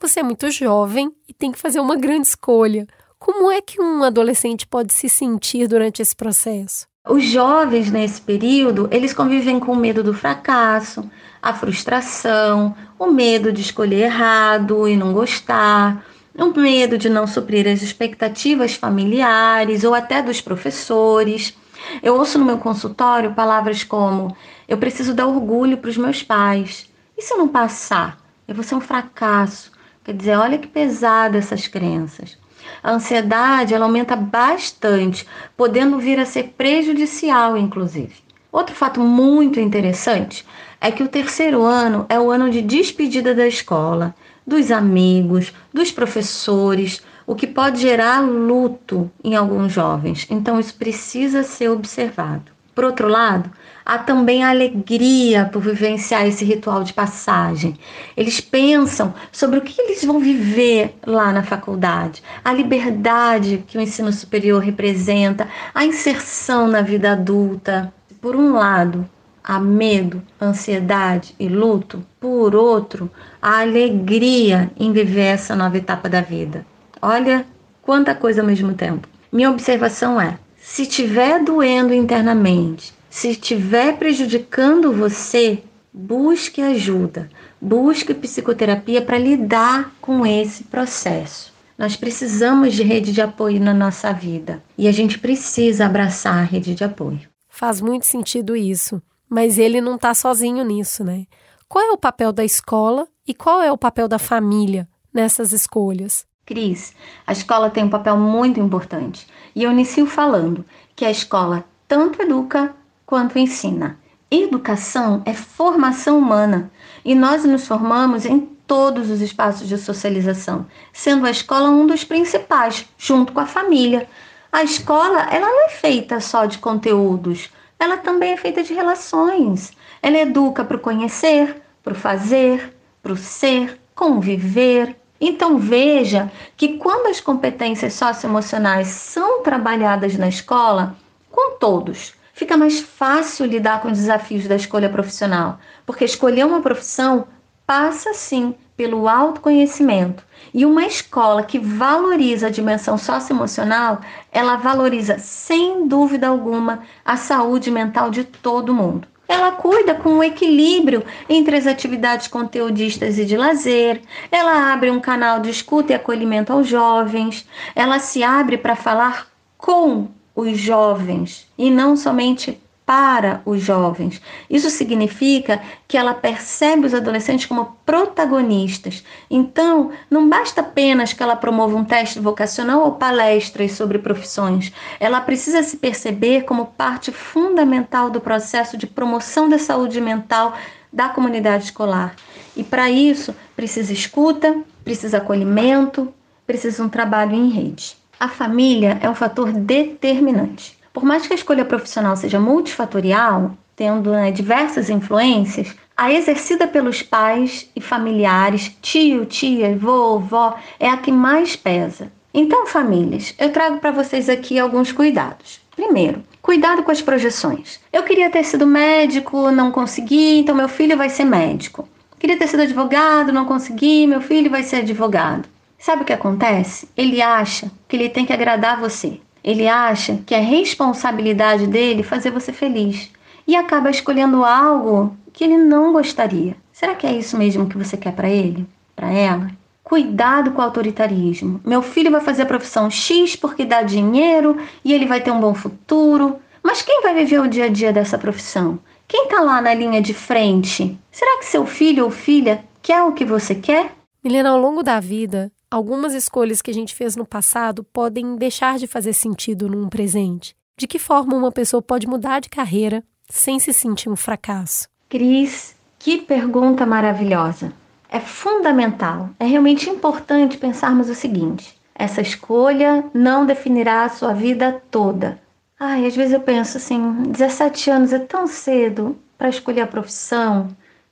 você 0.00 0.18
é 0.18 0.22
muito 0.24 0.50
jovem 0.50 1.12
e 1.28 1.32
tem 1.32 1.52
que 1.52 1.60
fazer 1.60 1.78
uma 1.78 1.96
grande 1.96 2.26
escolha. 2.26 2.88
Como 3.20 3.52
é 3.52 3.62
que 3.62 3.80
um 3.80 4.02
adolescente 4.02 4.66
pode 4.66 4.92
se 4.92 5.08
sentir 5.08 5.68
durante 5.68 6.02
esse 6.02 6.14
processo? 6.14 6.88
Os 7.08 7.24
jovens 7.24 7.88
nesse 7.88 8.20
período, 8.20 8.88
eles 8.90 9.14
convivem 9.14 9.60
com 9.60 9.70
o 9.70 9.76
medo 9.76 10.02
do 10.02 10.12
fracasso, 10.12 11.08
a 11.40 11.54
frustração, 11.54 12.74
o 12.98 13.06
medo 13.06 13.52
de 13.52 13.60
escolher 13.60 14.06
errado 14.06 14.88
e 14.88 14.96
não 14.96 15.12
gostar, 15.12 16.04
o 16.36 16.46
medo 16.46 16.98
de 16.98 17.08
não 17.08 17.24
suprir 17.24 17.68
as 17.68 17.80
expectativas 17.80 18.74
familiares 18.74 19.84
ou 19.84 19.94
até 19.94 20.20
dos 20.20 20.40
professores. 20.40 21.56
Eu 22.02 22.16
ouço 22.16 22.40
no 22.40 22.44
meu 22.44 22.58
consultório 22.58 23.34
palavras 23.34 23.84
como: 23.84 24.36
eu 24.66 24.76
preciso 24.76 25.14
dar 25.14 25.28
orgulho 25.28 25.78
para 25.78 25.90
os 25.90 25.96
meus 25.96 26.24
pais. 26.24 26.90
E 27.16 27.22
se 27.22 27.32
eu 27.32 27.38
não 27.38 27.46
passar? 27.46 28.18
Eu 28.48 28.54
vou 28.56 28.64
ser 28.64 28.74
um 28.74 28.80
fracasso. 28.80 29.70
Quer 30.02 30.12
dizer, 30.12 30.36
olha 30.36 30.58
que 30.58 30.66
pesado 30.66 31.36
essas 31.36 31.68
crenças. 31.68 32.36
A 32.82 32.92
ansiedade 32.92 33.74
ela 33.74 33.86
aumenta 33.86 34.16
bastante, 34.16 35.26
podendo 35.56 35.98
vir 35.98 36.18
a 36.18 36.26
ser 36.26 36.54
prejudicial, 36.56 37.56
inclusive. 37.56 38.14
Outro 38.50 38.74
fato 38.74 39.00
muito 39.00 39.60
interessante 39.60 40.44
é 40.80 40.90
que 40.90 41.02
o 41.02 41.08
terceiro 41.08 41.62
ano 41.62 42.06
é 42.08 42.18
o 42.18 42.30
ano 42.30 42.50
de 42.50 42.62
despedida 42.62 43.34
da 43.34 43.46
escola 43.46 44.14
dos 44.46 44.70
amigos, 44.70 45.52
dos 45.72 45.90
professores, 45.90 47.02
o 47.26 47.34
que 47.34 47.46
pode 47.46 47.80
gerar 47.80 48.20
luto 48.20 49.10
em 49.24 49.34
alguns 49.34 49.72
jovens. 49.72 50.26
Então, 50.30 50.60
isso 50.60 50.74
precisa 50.74 51.42
ser 51.42 51.68
observado. 51.68 52.55
Por 52.76 52.84
outro 52.84 53.08
lado, 53.08 53.50
há 53.86 53.96
também 53.96 54.44
a 54.44 54.50
alegria 54.50 55.46
por 55.46 55.62
vivenciar 55.62 56.26
esse 56.26 56.44
ritual 56.44 56.84
de 56.84 56.92
passagem. 56.92 57.74
Eles 58.14 58.38
pensam 58.38 59.14
sobre 59.32 59.58
o 59.58 59.62
que 59.62 59.80
eles 59.80 60.04
vão 60.04 60.20
viver 60.20 60.94
lá 61.06 61.32
na 61.32 61.42
faculdade, 61.42 62.22
a 62.44 62.52
liberdade 62.52 63.64
que 63.66 63.78
o 63.78 63.80
ensino 63.80 64.12
superior 64.12 64.62
representa, 64.62 65.48
a 65.74 65.86
inserção 65.86 66.68
na 66.68 66.82
vida 66.82 67.12
adulta. 67.12 67.90
Por 68.20 68.36
um 68.36 68.52
lado, 68.52 69.08
há 69.42 69.58
medo, 69.58 70.22
ansiedade 70.38 71.34
e 71.40 71.48
luto, 71.48 72.04
por 72.20 72.54
outro, 72.54 73.10
a 73.40 73.60
alegria 73.60 74.70
em 74.78 74.92
viver 74.92 75.28
essa 75.28 75.56
nova 75.56 75.78
etapa 75.78 76.10
da 76.10 76.20
vida. 76.20 76.66
Olha 77.00 77.46
quanta 77.80 78.14
coisa 78.14 78.42
ao 78.42 78.46
mesmo 78.46 78.74
tempo. 78.74 79.08
Minha 79.32 79.50
observação 79.50 80.20
é: 80.20 80.38
se 80.68 80.82
estiver 80.82 81.42
doendo 81.44 81.94
internamente, 81.94 82.92
se 83.08 83.30
estiver 83.30 83.96
prejudicando 83.96 84.92
você, 84.92 85.62
busque 85.92 86.60
ajuda, 86.60 87.30
busque 87.58 88.12
psicoterapia 88.12 89.00
para 89.00 89.16
lidar 89.16 89.94
com 90.00 90.26
esse 90.26 90.64
processo. 90.64 91.54
Nós 91.78 91.94
precisamos 91.94 92.74
de 92.74 92.82
rede 92.82 93.12
de 93.12 93.22
apoio 93.22 93.60
na 93.60 93.72
nossa 93.72 94.12
vida 94.12 94.60
e 94.76 94.88
a 94.88 94.92
gente 94.92 95.20
precisa 95.20 95.86
abraçar 95.86 96.38
a 96.40 96.42
rede 96.42 96.74
de 96.74 96.82
apoio. 96.82 97.28
Faz 97.48 97.80
muito 97.80 98.04
sentido 98.04 98.56
isso, 98.56 99.00
mas 99.30 99.58
ele 99.58 99.80
não 99.80 99.94
está 99.94 100.12
sozinho 100.14 100.64
nisso, 100.64 101.04
né? 101.04 101.26
Qual 101.68 101.82
é 101.82 101.92
o 101.92 101.96
papel 101.96 102.32
da 102.32 102.44
escola 102.44 103.06
e 103.26 103.32
qual 103.32 103.62
é 103.62 103.70
o 103.70 103.78
papel 103.78 104.08
da 104.08 104.18
família 104.18 104.88
nessas 105.14 105.52
escolhas? 105.52 106.26
Cris, 106.46 106.94
a 107.26 107.32
escola 107.32 107.68
tem 107.68 107.82
um 107.82 107.90
papel 107.90 108.16
muito 108.16 108.60
importante 108.60 109.26
e 109.52 109.64
eu 109.64 109.72
inicio 109.72 110.06
falando 110.06 110.64
que 110.94 111.04
a 111.04 111.10
escola 111.10 111.64
tanto 111.88 112.22
educa 112.22 112.72
quanto 113.04 113.36
ensina. 113.36 113.98
Educação 114.30 115.22
é 115.24 115.34
formação 115.34 116.18
humana 116.18 116.70
e 117.04 117.16
nós 117.16 117.44
nos 117.44 117.66
formamos 117.66 118.24
em 118.24 118.40
todos 118.64 119.10
os 119.10 119.20
espaços 119.20 119.68
de 119.68 119.76
socialização, 119.76 120.66
sendo 120.92 121.26
a 121.26 121.30
escola 121.30 121.68
um 121.68 121.84
dos 121.84 122.04
principais, 122.04 122.88
junto 122.96 123.32
com 123.32 123.40
a 123.40 123.46
família. 123.46 124.08
A 124.52 124.62
escola 124.62 125.22
ela 125.30 125.48
não 125.48 125.66
é 125.66 125.70
feita 125.70 126.20
só 126.20 126.46
de 126.46 126.58
conteúdos, 126.58 127.50
ela 127.76 127.96
também 127.96 128.32
é 128.32 128.36
feita 128.36 128.62
de 128.62 128.72
relações. 128.72 129.72
Ela 130.00 130.18
educa 130.18 130.64
para 130.64 130.76
o 130.76 130.80
conhecer, 130.80 131.60
para 131.82 131.92
o 131.92 131.96
fazer, 131.96 132.72
para 133.02 133.12
o 133.12 133.16
ser, 133.16 133.80
conviver, 133.96 134.96
então 135.20 135.58
veja 135.58 136.30
que 136.56 136.76
quando 136.78 137.06
as 137.06 137.20
competências 137.20 137.94
socioemocionais 137.94 138.88
são 138.88 139.42
trabalhadas 139.42 140.16
na 140.16 140.28
escola, 140.28 140.96
com 141.30 141.58
todos, 141.58 142.14
fica 142.34 142.56
mais 142.56 142.80
fácil 142.80 143.46
lidar 143.46 143.80
com 143.80 143.88
os 143.88 143.98
desafios 143.98 144.46
da 144.46 144.56
escolha 144.56 144.88
profissional, 144.88 145.58
porque 145.84 146.04
escolher 146.04 146.44
uma 146.44 146.60
profissão 146.60 147.26
passa 147.66 148.14
sim 148.14 148.54
pelo 148.76 149.08
autoconhecimento. 149.08 150.22
E 150.52 150.64
uma 150.64 150.86
escola 150.86 151.42
que 151.42 151.58
valoriza 151.58 152.46
a 152.46 152.50
dimensão 152.50 152.98
socioemocional, 152.98 154.00
ela 154.30 154.56
valoriza 154.56 155.18
sem 155.18 155.88
dúvida 155.88 156.28
alguma 156.28 156.82
a 157.04 157.16
saúde 157.16 157.70
mental 157.70 158.10
de 158.10 158.22
todo 158.22 158.74
mundo. 158.74 159.08
Ela 159.28 159.52
cuida 159.52 159.94
com 159.94 160.18
o 160.18 160.22
equilíbrio 160.22 161.04
entre 161.28 161.56
as 161.56 161.66
atividades 161.66 162.28
conteudistas 162.28 163.18
e 163.18 163.24
de 163.24 163.36
lazer. 163.36 164.02
Ela 164.30 164.72
abre 164.72 164.90
um 164.90 165.00
canal 165.00 165.40
de 165.40 165.50
escuta 165.50 165.92
e 165.92 165.96
acolhimento 165.96 166.52
aos 166.52 166.68
jovens. 166.68 167.46
Ela 167.74 167.98
se 167.98 168.22
abre 168.22 168.56
para 168.56 168.76
falar 168.76 169.28
com 169.58 170.08
os 170.34 170.58
jovens 170.58 171.46
e 171.58 171.70
não 171.70 171.96
somente 171.96 172.60
para 172.86 173.42
os 173.44 173.60
jovens. 173.60 174.22
Isso 174.48 174.70
significa 174.70 175.60
que 175.88 175.98
ela 175.98 176.14
percebe 176.14 176.86
os 176.86 176.94
adolescentes 176.94 177.44
como 177.44 177.76
protagonistas. 177.84 179.02
Então, 179.28 179.90
não 180.08 180.28
basta 180.28 180.60
apenas 180.60 181.12
que 181.12 181.20
ela 181.20 181.34
promova 181.34 181.76
um 181.76 181.84
teste 181.84 182.20
vocacional 182.20 182.84
ou 182.84 182.92
palestras 182.92 183.72
sobre 183.72 183.98
profissões. 183.98 184.72
Ela 185.00 185.20
precisa 185.20 185.64
se 185.64 185.76
perceber 185.78 186.44
como 186.44 186.66
parte 186.66 187.10
fundamental 187.10 188.08
do 188.08 188.20
processo 188.20 188.76
de 188.78 188.86
promoção 188.86 189.48
da 189.48 189.58
saúde 189.58 190.00
mental 190.00 190.56
da 190.92 191.08
comunidade 191.08 191.64
escolar. 191.64 192.14
E 192.56 192.62
para 192.62 192.88
isso, 192.88 193.34
precisa 193.56 193.92
escuta, 193.92 194.56
precisa 194.84 195.18
acolhimento, 195.18 196.14
precisa 196.46 196.84
um 196.84 196.88
trabalho 196.88 197.34
em 197.34 197.50
rede. 197.50 197.96
A 198.18 198.28
família 198.28 198.98
é 199.02 199.10
um 199.10 199.14
fator 199.14 199.52
determinante. 199.52 200.75
Por 200.96 201.04
mais 201.04 201.26
que 201.26 201.34
a 201.34 201.36
escolha 201.36 201.62
profissional 201.62 202.16
seja 202.16 202.40
multifatorial, 202.40 203.50
tendo 203.76 204.12
né, 204.12 204.30
diversas 204.30 204.88
influências, 204.88 205.76
a 205.94 206.10
exercida 206.10 206.66
pelos 206.66 207.02
pais 207.02 207.70
e 207.76 207.82
familiares, 207.82 208.74
tio, 208.80 209.26
tia, 209.26 209.76
vovó, 209.76 210.56
é 210.80 210.88
a 210.88 210.96
que 210.96 211.12
mais 211.12 211.54
pesa. 211.54 212.10
Então, 212.32 212.66
famílias, 212.66 213.34
eu 213.38 213.52
trago 213.52 213.78
para 213.78 213.90
vocês 213.90 214.30
aqui 214.30 214.58
alguns 214.58 214.90
cuidados. 214.90 215.60
Primeiro, 215.76 216.22
cuidado 216.40 216.82
com 216.82 216.90
as 216.90 217.02
projeções. 217.02 217.78
Eu 217.92 218.02
queria 218.02 218.30
ter 218.30 218.44
sido 218.44 218.66
médico, 218.66 219.50
não 219.50 219.70
consegui, 219.70 220.38
então 220.38 220.54
meu 220.54 220.66
filho 220.66 220.96
vai 220.96 221.10
ser 221.10 221.24
médico. 221.24 221.86
Queria 222.18 222.38
ter 222.38 222.46
sido 222.46 222.62
advogado, 222.62 223.34
não 223.34 223.44
consegui, 223.44 224.06
meu 224.06 224.22
filho 224.22 224.50
vai 224.50 224.62
ser 224.62 224.76
advogado. 224.76 225.46
Sabe 225.78 226.00
o 226.00 226.04
que 226.06 226.12
acontece? 226.14 226.88
Ele 226.96 227.20
acha 227.20 227.70
que 227.86 227.96
ele 227.96 228.08
tem 228.08 228.24
que 228.24 228.32
agradar 228.32 228.80
você. 228.80 229.20
Ele 229.46 229.68
acha 229.68 230.18
que 230.26 230.34
é 230.34 230.40
responsabilidade 230.40 231.68
dele 231.68 232.02
fazer 232.02 232.32
você 232.32 232.52
feliz 232.52 233.12
e 233.46 233.54
acaba 233.54 233.88
escolhendo 233.88 234.44
algo 234.44 235.16
que 235.32 235.44
ele 235.44 235.56
não 235.56 235.92
gostaria. 235.92 236.56
Será 236.72 236.96
que 236.96 237.06
é 237.06 237.12
isso 237.12 237.38
mesmo 237.38 237.68
que 237.68 237.78
você 237.78 237.96
quer 237.96 238.12
para 238.12 238.28
ele? 238.28 238.66
Para 238.96 239.08
ela? 239.12 239.48
Cuidado 239.84 240.50
com 240.50 240.60
o 240.60 240.64
autoritarismo. 240.64 241.60
Meu 241.64 241.80
filho 241.80 242.10
vai 242.10 242.20
fazer 242.20 242.42
a 242.42 242.46
profissão 242.46 242.90
X 242.90 243.36
porque 243.36 243.64
dá 243.64 243.82
dinheiro 243.82 244.56
e 244.84 244.92
ele 244.92 245.06
vai 245.06 245.20
ter 245.20 245.30
um 245.30 245.38
bom 245.38 245.54
futuro. 245.54 246.40
Mas 246.60 246.82
quem 246.82 247.00
vai 247.00 247.14
viver 247.14 247.38
o 247.38 247.46
dia 247.46 247.66
a 247.66 247.68
dia 247.68 247.92
dessa 247.92 248.18
profissão? 248.18 248.80
Quem 249.06 249.26
está 249.26 249.40
lá 249.40 249.62
na 249.62 249.72
linha 249.72 250.02
de 250.02 250.12
frente? 250.12 250.98
Será 251.12 251.38
que 251.38 251.46
seu 251.46 251.64
filho 251.64 252.02
ou 252.02 252.10
filha 252.10 252.64
quer 252.82 253.04
o 253.04 253.12
que 253.12 253.24
você 253.24 253.54
quer? 253.54 253.94
Milena, 254.24 254.50
ao 254.50 254.58
longo 254.58 254.82
da 254.82 254.98
vida, 254.98 255.52
algumas 255.70 256.14
escolhas 256.14 256.62
que 256.62 256.70
a 256.70 256.74
gente 256.74 256.94
fez 256.94 257.16
no 257.16 257.26
passado 257.26 257.84
podem 257.84 258.36
deixar 258.36 258.78
de 258.78 258.86
fazer 258.86 259.12
sentido 259.12 259.68
num 259.68 259.88
presente. 259.88 260.54
De 260.78 260.86
que 260.86 260.98
forma 260.98 261.36
uma 261.36 261.50
pessoa 261.50 261.82
pode 261.82 262.06
mudar 262.06 262.40
de 262.40 262.48
carreira 262.48 263.02
sem 263.28 263.58
se 263.58 263.72
sentir 263.72 264.08
um 264.08 264.16
fracasso? 264.16 264.88
Cris, 265.08 265.74
que 265.98 266.18
pergunta 266.18 266.84
maravilhosa. 266.84 267.72
É 268.08 268.20
fundamental, 268.20 269.30
é 269.38 269.44
realmente 269.44 269.90
importante 269.90 270.58
pensarmos 270.58 271.08
o 271.08 271.14
seguinte: 271.14 271.76
essa 271.94 272.20
escolha 272.20 273.04
não 273.12 273.44
definirá 273.44 274.04
a 274.04 274.08
sua 274.08 274.32
vida 274.32 274.82
toda. 274.90 275.40
Ai, 275.78 276.06
às 276.06 276.14
vezes 276.14 276.32
eu 276.32 276.40
penso 276.40 276.76
assim, 276.76 277.22
17 277.28 277.90
anos 277.90 278.12
é 278.12 278.18
tão 278.18 278.46
cedo 278.46 279.16
para 279.36 279.48
escolher 279.48 279.82
a 279.82 279.86
profissão, 279.86 280.68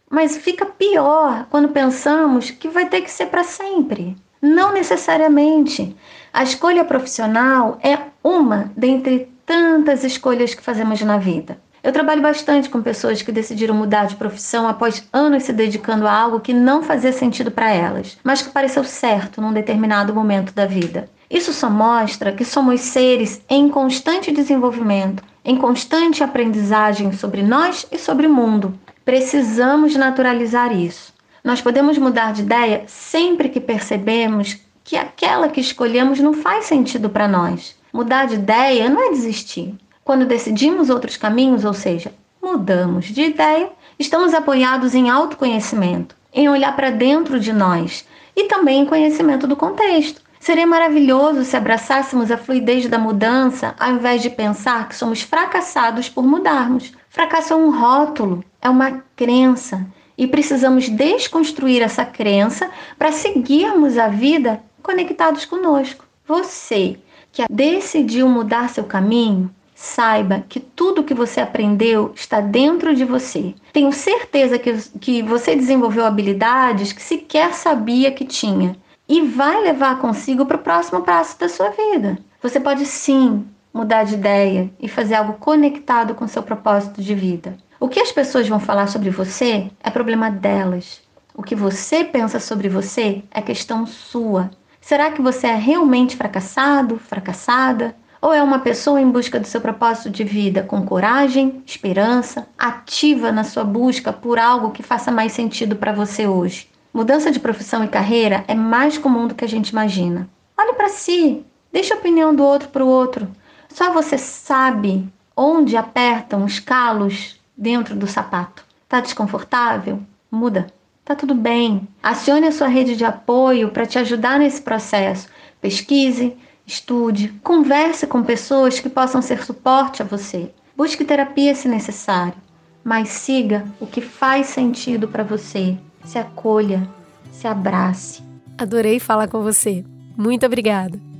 mas 0.08 0.36
fica 0.36 0.64
pior 0.64 1.46
quando 1.50 1.68
pensamos 1.68 2.50
que 2.50 2.68
vai 2.68 2.88
ter 2.88 3.02
que 3.02 3.10
ser 3.10 3.26
para 3.26 3.44
sempre. 3.44 4.16
Não 4.44 4.74
necessariamente. 4.74 5.96
A 6.30 6.42
escolha 6.42 6.84
profissional 6.84 7.78
é 7.82 7.96
uma 8.22 8.70
dentre 8.76 9.32
tantas 9.46 10.04
escolhas 10.04 10.52
que 10.54 10.62
fazemos 10.62 11.00
na 11.00 11.16
vida. 11.16 11.56
Eu 11.82 11.90
trabalho 11.90 12.20
bastante 12.20 12.68
com 12.68 12.82
pessoas 12.82 13.22
que 13.22 13.32
decidiram 13.32 13.74
mudar 13.74 14.04
de 14.04 14.16
profissão 14.16 14.68
após 14.68 15.08
anos 15.10 15.44
se 15.44 15.52
dedicando 15.54 16.06
a 16.06 16.12
algo 16.12 16.40
que 16.40 16.52
não 16.52 16.82
fazia 16.82 17.10
sentido 17.10 17.50
para 17.50 17.70
elas, 17.70 18.18
mas 18.22 18.42
que 18.42 18.50
pareceu 18.50 18.84
certo 18.84 19.40
num 19.40 19.50
determinado 19.50 20.14
momento 20.14 20.52
da 20.52 20.66
vida. 20.66 21.08
Isso 21.30 21.50
só 21.50 21.70
mostra 21.70 22.30
que 22.30 22.44
somos 22.44 22.82
seres 22.82 23.40
em 23.48 23.70
constante 23.70 24.30
desenvolvimento, 24.30 25.22
em 25.42 25.56
constante 25.56 26.22
aprendizagem 26.22 27.12
sobre 27.12 27.42
nós 27.42 27.86
e 27.90 27.96
sobre 27.96 28.26
o 28.26 28.34
mundo. 28.34 28.78
Precisamos 29.06 29.96
naturalizar 29.96 30.70
isso. 30.70 31.13
Nós 31.44 31.60
podemos 31.60 31.98
mudar 31.98 32.32
de 32.32 32.40
ideia 32.40 32.84
sempre 32.86 33.50
que 33.50 33.60
percebemos 33.60 34.58
que 34.82 34.96
aquela 34.96 35.50
que 35.50 35.60
escolhemos 35.60 36.18
não 36.18 36.32
faz 36.32 36.64
sentido 36.64 37.10
para 37.10 37.28
nós. 37.28 37.76
Mudar 37.92 38.26
de 38.26 38.36
ideia 38.36 38.88
não 38.88 39.08
é 39.08 39.10
desistir. 39.10 39.74
Quando 40.02 40.24
decidimos 40.24 40.88
outros 40.88 41.18
caminhos, 41.18 41.66
ou 41.66 41.74
seja, 41.74 42.14
mudamos 42.42 43.04
de 43.04 43.24
ideia, 43.24 43.68
estamos 43.98 44.32
apoiados 44.32 44.94
em 44.94 45.10
autoconhecimento, 45.10 46.16
em 46.32 46.48
olhar 46.48 46.74
para 46.74 46.88
dentro 46.88 47.38
de 47.38 47.52
nós 47.52 48.06
e 48.34 48.44
também 48.44 48.80
em 48.80 48.86
conhecimento 48.86 49.46
do 49.46 49.54
contexto. 49.54 50.22
Seria 50.40 50.66
maravilhoso 50.66 51.44
se 51.44 51.58
abraçássemos 51.58 52.30
a 52.30 52.38
fluidez 52.38 52.88
da 52.88 52.98
mudança 52.98 53.74
ao 53.78 53.92
invés 53.92 54.22
de 54.22 54.30
pensar 54.30 54.88
que 54.88 54.96
somos 54.96 55.20
fracassados 55.20 56.08
por 56.08 56.24
mudarmos. 56.24 56.90
Fracasso 57.10 57.52
é 57.52 57.56
um 57.56 57.70
rótulo, 57.70 58.42
é 58.62 58.70
uma 58.70 59.02
crença 59.14 59.86
e 60.16 60.26
precisamos 60.26 60.88
desconstruir 60.88 61.82
essa 61.82 62.04
crença 62.04 62.70
para 62.98 63.12
seguirmos 63.12 63.98
a 63.98 64.08
vida 64.08 64.62
conectados 64.82 65.44
conosco. 65.44 66.04
Você 66.26 66.98
que 67.32 67.44
decidiu 67.50 68.28
mudar 68.28 68.68
seu 68.68 68.84
caminho, 68.84 69.50
Saiba 69.74 70.44
que 70.48 70.60
tudo 70.60 71.02
que 71.02 71.12
você 71.12 71.40
aprendeu 71.40 72.12
está 72.14 72.40
dentro 72.40 72.94
de 72.94 73.04
você. 73.04 73.54
Tenho 73.72 73.92
certeza 73.92 74.58
que, 74.58 74.72
que 75.00 75.20
você 75.22 75.56
desenvolveu 75.56 76.06
habilidades 76.06 76.92
que 76.92 77.02
sequer 77.02 77.52
sabia 77.52 78.12
que 78.12 78.24
tinha 78.24 78.76
e 79.08 79.20
vai 79.22 79.60
levar 79.60 79.98
consigo 79.98 80.46
para 80.46 80.56
o 80.56 80.62
próximo 80.62 81.02
passo 81.02 81.38
da 81.38 81.48
sua 81.48 81.70
vida. 81.70 82.16
Você 82.40 82.60
pode 82.60 82.86
sim 82.86 83.44
mudar 83.72 84.04
de 84.04 84.14
ideia 84.14 84.70
e 84.80 84.88
fazer 84.88 85.16
algo 85.16 85.34
conectado 85.34 86.14
com 86.14 86.28
seu 86.28 86.42
propósito 86.42 87.02
de 87.02 87.14
vida. 87.14 87.58
O 87.80 87.88
que 87.88 88.00
as 88.00 88.12
pessoas 88.12 88.48
vão 88.48 88.60
falar 88.60 88.86
sobre 88.86 89.10
você 89.10 89.70
é 89.82 89.90
problema 89.90 90.30
delas. 90.30 91.02
O 91.34 91.42
que 91.42 91.56
você 91.56 92.04
pensa 92.04 92.38
sobre 92.38 92.68
você 92.68 93.24
é 93.30 93.42
questão 93.42 93.86
sua. 93.86 94.50
Será 94.80 95.10
que 95.10 95.20
você 95.20 95.48
é 95.48 95.56
realmente 95.56 96.16
fracassado, 96.16 96.98
fracassada? 96.98 97.96
Ou 98.22 98.32
é 98.32 98.42
uma 98.42 98.60
pessoa 98.60 99.00
em 99.00 99.10
busca 99.10 99.40
do 99.40 99.46
seu 99.46 99.60
propósito 99.60 100.08
de 100.08 100.22
vida 100.22 100.62
com 100.62 100.86
coragem, 100.86 101.62
esperança, 101.66 102.46
ativa 102.56 103.32
na 103.32 103.42
sua 103.42 103.64
busca 103.64 104.12
por 104.12 104.38
algo 104.38 104.70
que 104.70 104.82
faça 104.82 105.10
mais 105.10 105.32
sentido 105.32 105.74
para 105.76 105.92
você 105.92 106.26
hoje? 106.26 106.68
Mudança 106.92 107.32
de 107.32 107.40
profissão 107.40 107.82
e 107.82 107.88
carreira 107.88 108.44
é 108.46 108.54
mais 108.54 108.96
comum 108.96 109.26
do 109.26 109.34
que 109.34 109.44
a 109.44 109.48
gente 109.48 109.70
imagina. 109.70 110.28
Olhe 110.56 110.74
para 110.74 110.88
si, 110.88 111.44
deixe 111.72 111.92
a 111.92 111.96
opinião 111.96 112.34
do 112.34 112.44
outro 112.44 112.68
para 112.68 112.84
o 112.84 112.88
outro. 112.88 113.28
Só 113.68 113.92
você 113.92 114.16
sabe 114.16 115.06
onde 115.36 115.76
apertam 115.76 116.44
os 116.44 116.60
calos 116.60 117.40
dentro 117.56 117.94
do 117.94 118.06
sapato. 118.06 118.64
Tá 118.88 119.00
desconfortável? 119.00 120.00
Muda. 120.30 120.66
Tá 121.04 121.14
tudo 121.14 121.34
bem. 121.34 121.86
Acione 122.02 122.46
a 122.46 122.52
sua 122.52 122.68
rede 122.68 122.96
de 122.96 123.04
apoio 123.04 123.70
para 123.70 123.86
te 123.86 123.98
ajudar 123.98 124.38
nesse 124.38 124.62
processo. 124.62 125.28
Pesquise, 125.60 126.36
estude, 126.66 127.28
converse 127.42 128.06
com 128.06 128.22
pessoas 128.22 128.80
que 128.80 128.88
possam 128.88 129.20
ser 129.20 129.44
suporte 129.44 130.02
a 130.02 130.04
você. 130.04 130.50
Busque 130.76 131.04
terapia 131.04 131.54
se 131.54 131.68
necessário, 131.68 132.34
mas 132.82 133.08
siga 133.08 133.64
o 133.80 133.86
que 133.86 134.00
faz 134.00 134.48
sentido 134.48 135.06
para 135.06 135.22
você. 135.22 135.76
Se 136.04 136.18
acolha, 136.18 136.88
se 137.30 137.46
abrace. 137.46 138.22
Adorei 138.58 138.98
falar 138.98 139.28
com 139.28 139.42
você. 139.42 139.84
Muito 140.16 140.46
obrigada. 140.46 141.13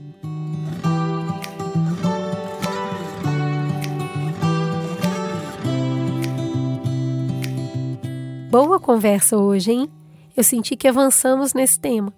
Boa 8.54 8.78
conversa 8.78 9.36
hoje, 9.36 9.72
hein? 9.72 9.90
Eu 10.36 10.44
senti 10.44 10.76
que 10.76 10.86
avançamos 10.86 11.52
nesse 11.54 11.76
tema. 11.80 12.14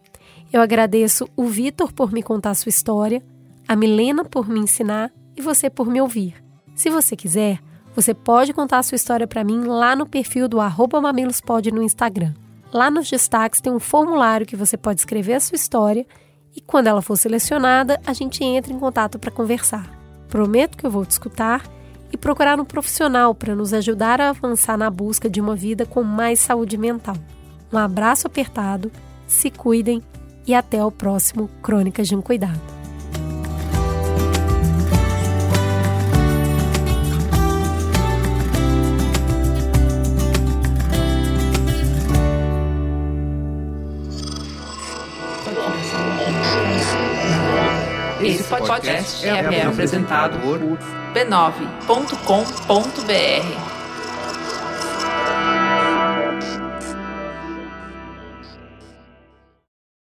Eu 0.53 0.61
agradeço 0.61 1.27
o 1.35 1.47
Vitor 1.47 1.91
por 1.95 2.13
me 2.13 2.23
contar 2.23 2.55
sua 2.55 2.69
história, 2.69 3.23
a 3.67 3.75
Milena 3.75 4.23
por 4.23 4.47
me 4.47 4.61
ensinar 4.61 5.11
e 5.35 5.41
você 5.41 5.71
por 5.71 5.87
me 5.87 5.99
ouvir. 5.99 6.35
Se 6.75 6.91
você 6.91 7.17
quiser, 7.17 7.59
você 7.95 8.13
pode 8.13 8.53
contar 8.53 8.83
sua 8.83 8.97
história 8.97 9.27
para 9.27 9.43
mim 9.43 9.65
lá 9.65 9.97
no 9.97 10.05
perfil 10.05 10.47
do 10.47 10.59
@mamilospod 11.01 11.73
no 11.73 11.83
Instagram. 11.83 12.35
Lá 12.71 12.91
nos 12.91 13.09
destaques 13.09 13.63
tem 13.63 13.73
um 13.73 13.81
formulário 13.81 14.45
que 14.45 14.57
você 14.57 14.77
pode 14.77 15.01
escrever 15.01 15.37
a 15.37 15.41
sua 15.41 15.57
história 15.57 16.07
e 16.55 16.61
quando 16.61 16.89
ela 16.89 17.01
for 17.01 17.17
selecionada, 17.17 17.99
a 18.07 18.13
gente 18.13 18.45
entra 18.45 18.75
em 18.75 18.79
contato 18.79 19.19
para 19.19 19.31
conversar. 19.31 19.91
Prometo 20.29 20.77
que 20.77 20.85
eu 20.85 20.91
vou 20.91 21.07
te 21.07 21.13
escutar 21.13 21.63
e 22.17 22.19
procurar 22.19 22.59
um 22.59 22.65
profissional 22.65 23.35
para 23.35 23.55
nos 23.55 23.75
ajudar 23.75 24.23
a 24.23 24.31
avançar 24.31 24.79
na 24.79 24.89
busca 24.89 25.29
de 25.29 25.39
uma 25.39 25.55
vida 25.55 25.85
com 25.85 26.03
mais 26.03 26.41
saúde 26.41 26.79
mental. 26.79 27.17
Um 27.71 27.77
abraço 27.77 28.27
apertado, 28.27 28.91
se 29.27 29.51
cuidem 29.51 30.03
e 30.47 30.55
até 30.55 30.83
o 30.83 30.91
próximo 30.91 31.51
Crônicas 31.63 32.09
de 32.09 32.17
um 32.17 32.23
Cuidado. 32.23 32.59
Esse 48.23 48.43
podcast 48.45 49.25
é, 49.25 49.29
é 49.29 49.67
apresentado 49.67 50.41
por 50.41 50.59
b9.com.br. 51.17 53.66